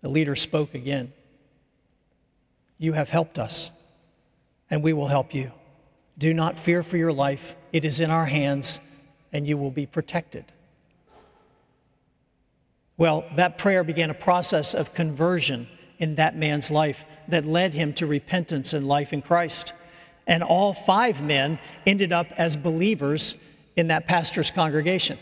The 0.00 0.08
leader 0.08 0.34
spoke 0.34 0.74
again. 0.74 1.12
You 2.78 2.92
have 2.94 3.10
helped 3.10 3.38
us, 3.38 3.70
and 4.72 4.82
we 4.82 4.94
will 4.94 5.06
help 5.06 5.34
you. 5.34 5.52
Do 6.16 6.32
not 6.32 6.58
fear 6.58 6.82
for 6.82 6.96
your 6.96 7.12
life. 7.12 7.56
It 7.74 7.84
is 7.84 8.00
in 8.00 8.10
our 8.10 8.24
hands, 8.24 8.80
and 9.30 9.46
you 9.46 9.58
will 9.58 9.70
be 9.70 9.84
protected. 9.84 10.46
Well, 12.96 13.24
that 13.36 13.58
prayer 13.58 13.84
began 13.84 14.08
a 14.08 14.14
process 14.14 14.72
of 14.72 14.94
conversion 14.94 15.68
in 15.98 16.14
that 16.14 16.36
man's 16.36 16.70
life 16.70 17.04
that 17.28 17.44
led 17.44 17.74
him 17.74 17.92
to 17.94 18.06
repentance 18.06 18.72
and 18.72 18.88
life 18.88 19.12
in 19.12 19.20
Christ. 19.20 19.74
And 20.26 20.42
all 20.42 20.72
five 20.72 21.20
men 21.20 21.58
ended 21.86 22.10
up 22.10 22.28
as 22.38 22.56
believers 22.56 23.34
in 23.76 23.88
that 23.88 24.08
pastor's 24.08 24.50
congregation. 24.50 25.18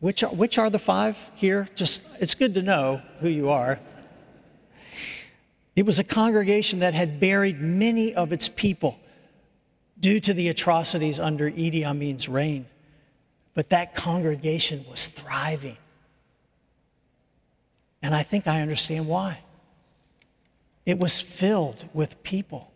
Which 0.00 0.22
are, 0.22 0.30
which 0.30 0.56
are 0.56 0.70
the 0.70 0.78
five 0.78 1.18
here? 1.34 1.68
Just, 1.74 2.00
it's 2.20 2.34
good 2.34 2.54
to 2.54 2.62
know 2.62 3.02
who 3.20 3.28
you 3.28 3.50
are. 3.50 3.80
It 5.76 5.84
was 5.84 5.98
a 5.98 6.04
congregation 6.04 6.78
that 6.80 6.94
had 6.94 7.20
buried 7.20 7.60
many 7.60 8.14
of 8.14 8.32
its 8.32 8.48
people 8.48 8.98
due 10.00 10.18
to 10.20 10.32
the 10.32 10.48
atrocities 10.48 11.20
under 11.20 11.50
Idi 11.50 11.84
Amin's 11.84 12.28
reign. 12.28 12.66
But 13.52 13.68
that 13.68 13.94
congregation 13.94 14.84
was 14.90 15.06
thriving. 15.06 15.76
And 18.02 18.14
I 18.14 18.22
think 18.22 18.46
I 18.46 18.62
understand 18.62 19.06
why. 19.06 19.40
It 20.86 20.98
was 20.98 21.20
filled 21.20 21.88
with 21.92 22.22
people 22.22 22.72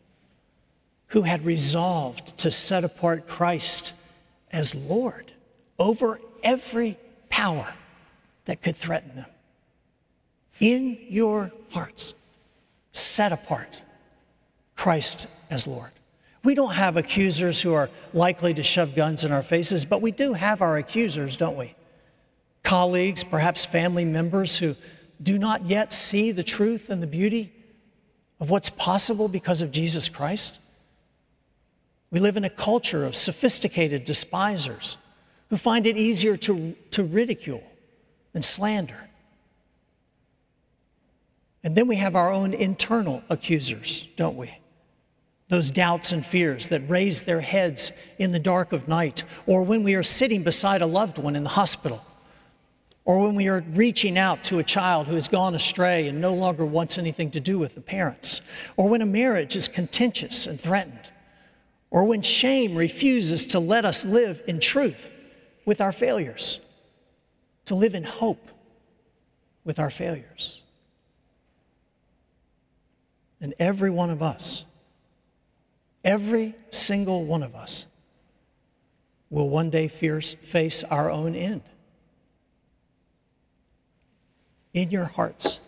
who 1.09 1.23
had 1.23 1.45
resolved 1.45 2.37
to 2.39 2.51
set 2.51 2.85
apart 2.85 3.27
Christ 3.27 3.93
as 4.53 4.75
Lord 4.75 5.33
over 5.79 6.21
every 6.43 6.99
power 7.31 7.73
that 8.45 8.63
could 8.63 8.77
threaten 8.77 9.15
them. 9.15 9.27
In 10.59 10.99
your 11.09 11.53
hearts, 11.71 12.15
set 12.93 13.33
apart 13.33 13.83
Christ 14.77 15.27
as 15.51 15.67
Lord. 15.67 15.91
We 16.43 16.55
don't 16.55 16.73
have 16.73 16.97
accusers 16.97 17.61
who 17.61 17.75
are 17.75 17.91
likely 18.15 18.55
to 18.55 18.63
shove 18.63 18.95
guns 18.95 19.25
in 19.25 19.33
our 19.33 19.43
faces, 19.43 19.85
but 19.85 20.01
we 20.01 20.11
do 20.11 20.33
have 20.33 20.63
our 20.63 20.79
accusers, 20.79 21.37
don't 21.37 21.57
we? 21.57 21.75
Colleagues, 22.63 23.23
perhaps 23.23 23.65
family 23.65 24.05
members 24.05 24.59
who 24.59 24.75
do 25.23 25.39
not 25.39 25.67
yet 25.67 25.93
see 25.93 26.33
the 26.33 26.43
truth 26.43 26.89
and 26.89 27.03
the 27.03 27.07
beauty 27.07 27.53
of 28.39 28.49
what's 28.49 28.71
possible 28.71 29.29
because 29.29 29.61
of 29.61 29.71
Jesus 29.71 30.09
Christ. 30.09 30.55
We 32.11 32.21
live 32.21 32.37
in 32.37 32.45
a 32.45 32.51
culture 32.51 33.05
of 33.05 33.15
sophisticated 33.15 34.05
despisers 34.05 34.97
who 35.51 35.57
find 35.57 35.87
it 35.87 35.97
easier 35.97 36.37
to, 36.39 36.75
to 36.93 37.05
ridicule 37.05 37.63
and 38.33 38.45
slander. 38.45 39.10
And 41.63 41.77
then 41.77 41.87
we 41.87 41.97
have 41.97 42.17
our 42.17 42.33
own 42.33 42.55
internal 42.55 43.23
accusers, 43.29 44.09
don't 44.17 44.37
we? 44.37 44.59
Those 45.49 45.71
doubts 45.71 46.13
and 46.13 46.25
fears 46.25 46.69
that 46.69 46.89
raise 46.89 47.23
their 47.23 47.41
heads 47.41 47.93
in 48.19 48.33
the 48.33 48.39
dark 48.39 48.73
of 48.73 48.89
night, 48.89 49.25
or 49.47 49.63
when 49.63 49.83
we 49.83 49.95
are 49.95 50.03
sitting 50.03 50.43
beside 50.43 50.81
a 50.81 50.87
loved 50.87 51.19
one 51.19 51.37
in 51.37 51.43
the 51.43 51.51
hospital, 51.51 52.05
or 53.05 53.21
when 53.21 53.35
we 53.35 53.49
are 53.49 53.65
reaching 53.75 54.17
out 54.17 54.45
to 54.45 54.59
a 54.59 54.65
child 54.65 55.07
who 55.07 55.17
has 55.17 55.29
gone 55.29 55.55
astray 55.55 56.07
and 56.07 56.21
no 56.21 56.33
longer 56.33 56.65
wants 56.65 56.99
anything 56.99 57.31
to 57.33 57.41
do 57.41 57.59
with 57.59 57.75
the 57.75 57.81
parents, 57.81 58.41
or 58.77 58.89
when 58.89 59.03
a 59.03 59.07
marriage 59.07 59.57
is 59.57 59.69
contentious 59.69 60.47
and 60.47 60.61
threatened 60.61 61.11
or 61.91 62.05
when 62.05 62.23
shame 62.23 62.77
refuses 62.77 63.47
to 63.47 63.61
let 63.61 63.85
us 63.85 64.05
live 64.05 64.43
in 64.47 64.61
truth 64.61 65.13
with 65.65 65.81
our 65.81 65.93
failures, 65.93 66.61
to 67.65 67.75
live 67.75 67.95
in 67.95 68.05
hope 68.05 68.49
with 69.65 69.79
our 69.79 69.91
failures. 69.91 70.60
And 73.41 73.55
every 73.59 73.91
one 73.91 74.11
of 74.11 74.23
us, 74.23 74.65
every 76.05 76.55
single 76.71 77.25
one 77.25 77.43
of 77.43 77.55
us, 77.55 77.87
will 79.31 79.49
one 79.49 79.71
day 79.71 79.89
face 79.89 80.85
our 80.85 81.11
own 81.11 81.35
end. 81.35 81.63
In 84.75 84.91
your 84.91 85.05
hearts, 85.05 85.59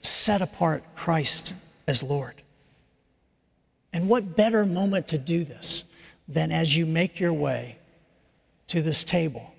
set 0.00 0.40
apart 0.40 0.82
Christ 0.94 1.54
as 1.86 2.02
Lord. 2.02 2.42
And 3.92 4.08
what 4.08 4.36
better 4.36 4.64
moment 4.64 5.08
to 5.08 5.18
do 5.18 5.44
this 5.44 5.84
than 6.28 6.52
as 6.52 6.76
you 6.76 6.86
make 6.86 7.18
your 7.18 7.32
way 7.32 7.78
to 8.68 8.80
this 8.80 9.02
table 9.02 9.52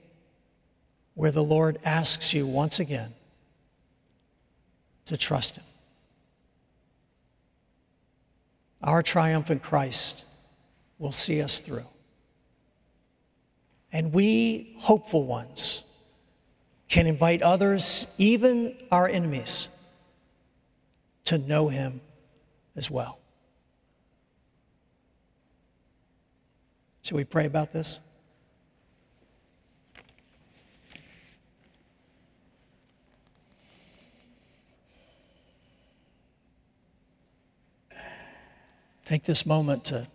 where 1.14 1.32
the 1.32 1.44
Lord 1.44 1.78
asks 1.84 2.34
you 2.34 2.48
once 2.48 2.80
again 2.80 3.14
to 5.06 5.18
trust 5.18 5.58
Him. 5.58 5.66
Our 8.84 9.04
triumphant 9.04 9.62
Christ 9.62 10.26
will 10.98 11.12
see 11.12 11.42
us 11.42 11.60
through. 11.60 11.86
And 13.92 14.14
we, 14.14 14.74
hopeful 14.78 15.26
ones, 15.26 15.84
can 16.88 17.08
invite 17.08 17.42
others, 17.42 18.08
even 18.18 18.76
our 18.92 19.08
enemies, 19.08 19.68
to 21.26 21.38
know 21.38 21.70
Him 21.70 22.02
as 22.76 22.90
well. 22.90 23.20
Should 27.02 27.16
we 27.16 27.24
pray 27.24 27.46
about 27.46 27.74
this? 27.74 28.00
Take 39.12 39.24
this 39.24 39.46
moment 39.46 39.84
to 39.84 40.08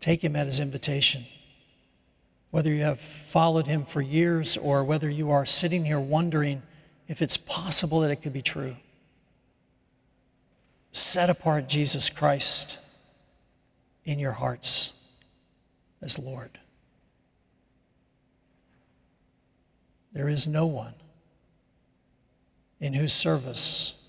take 0.00 0.24
him 0.24 0.36
at 0.36 0.46
his 0.46 0.58
invitation. 0.58 1.26
Whether 2.50 2.72
you 2.72 2.82
have 2.82 2.98
followed 2.98 3.66
him 3.66 3.84
for 3.84 4.00
years 4.00 4.56
or 4.56 4.82
whether 4.82 5.10
you 5.10 5.30
are 5.32 5.44
sitting 5.44 5.84
here 5.84 6.00
wondering 6.00 6.62
if 7.08 7.20
it's 7.20 7.36
possible 7.36 8.00
that 8.00 8.10
it 8.10 8.22
could 8.22 8.32
be 8.32 8.40
true. 8.40 8.74
Set 10.92 11.28
apart 11.28 11.68
Jesus 11.68 12.08
Christ 12.08 12.78
in 14.06 14.18
your 14.18 14.32
hearts 14.32 14.94
as 16.00 16.18
Lord. 16.18 16.58
There 20.14 20.30
is 20.30 20.46
no 20.46 20.64
one 20.64 20.94
in 22.80 22.94
whose 22.94 23.12
service 23.12 23.99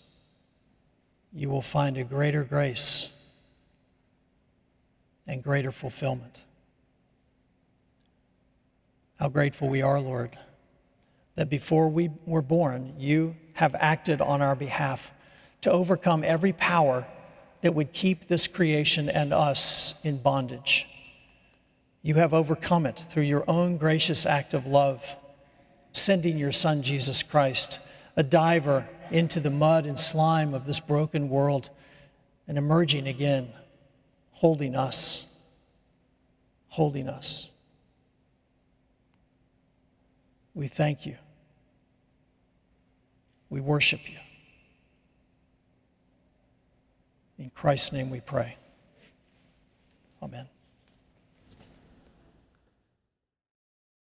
you 1.33 1.49
will 1.49 1.61
find 1.61 1.97
a 1.97 2.03
greater 2.03 2.43
grace 2.43 3.09
and 5.27 5.43
greater 5.43 5.71
fulfillment. 5.71 6.41
How 9.19 9.29
grateful 9.29 9.69
we 9.69 9.81
are, 9.81 9.99
Lord, 9.99 10.37
that 11.35 11.49
before 11.49 11.89
we 11.89 12.09
were 12.25 12.41
born, 12.41 12.95
you 12.97 13.35
have 13.53 13.75
acted 13.75 14.19
on 14.19 14.41
our 14.41 14.55
behalf 14.55 15.11
to 15.61 15.71
overcome 15.71 16.23
every 16.23 16.53
power 16.53 17.05
that 17.61 17.75
would 17.75 17.93
keep 17.93 18.27
this 18.27 18.47
creation 18.47 19.09
and 19.09 19.31
us 19.33 19.93
in 20.03 20.21
bondage. 20.21 20.87
You 22.01 22.15
have 22.15 22.33
overcome 22.33 22.85
it 22.87 23.03
through 23.09 23.23
your 23.23 23.43
own 23.47 23.77
gracious 23.77 24.25
act 24.25 24.53
of 24.53 24.65
love, 24.65 25.05
sending 25.93 26.37
your 26.37 26.51
Son, 26.51 26.81
Jesus 26.81 27.21
Christ, 27.21 27.79
a 28.17 28.23
diver 28.23 28.87
into 29.11 29.39
the 29.39 29.49
mud 29.49 29.85
and 29.85 29.99
slime 29.99 30.53
of 30.53 30.65
this 30.65 30.79
broken 30.79 31.29
world, 31.29 31.69
and 32.47 32.57
emerging 32.57 33.07
again, 33.07 33.49
holding 34.31 34.75
us, 34.75 35.27
holding 36.69 37.07
us. 37.07 37.51
We 40.53 40.67
thank 40.67 41.05
you. 41.05 41.17
We 43.49 43.61
worship 43.61 44.09
you. 44.09 44.17
In 47.37 47.49
Christ's 47.49 47.91
name 47.91 48.09
we 48.09 48.19
pray. 48.19 48.55
Amen. 50.21 50.47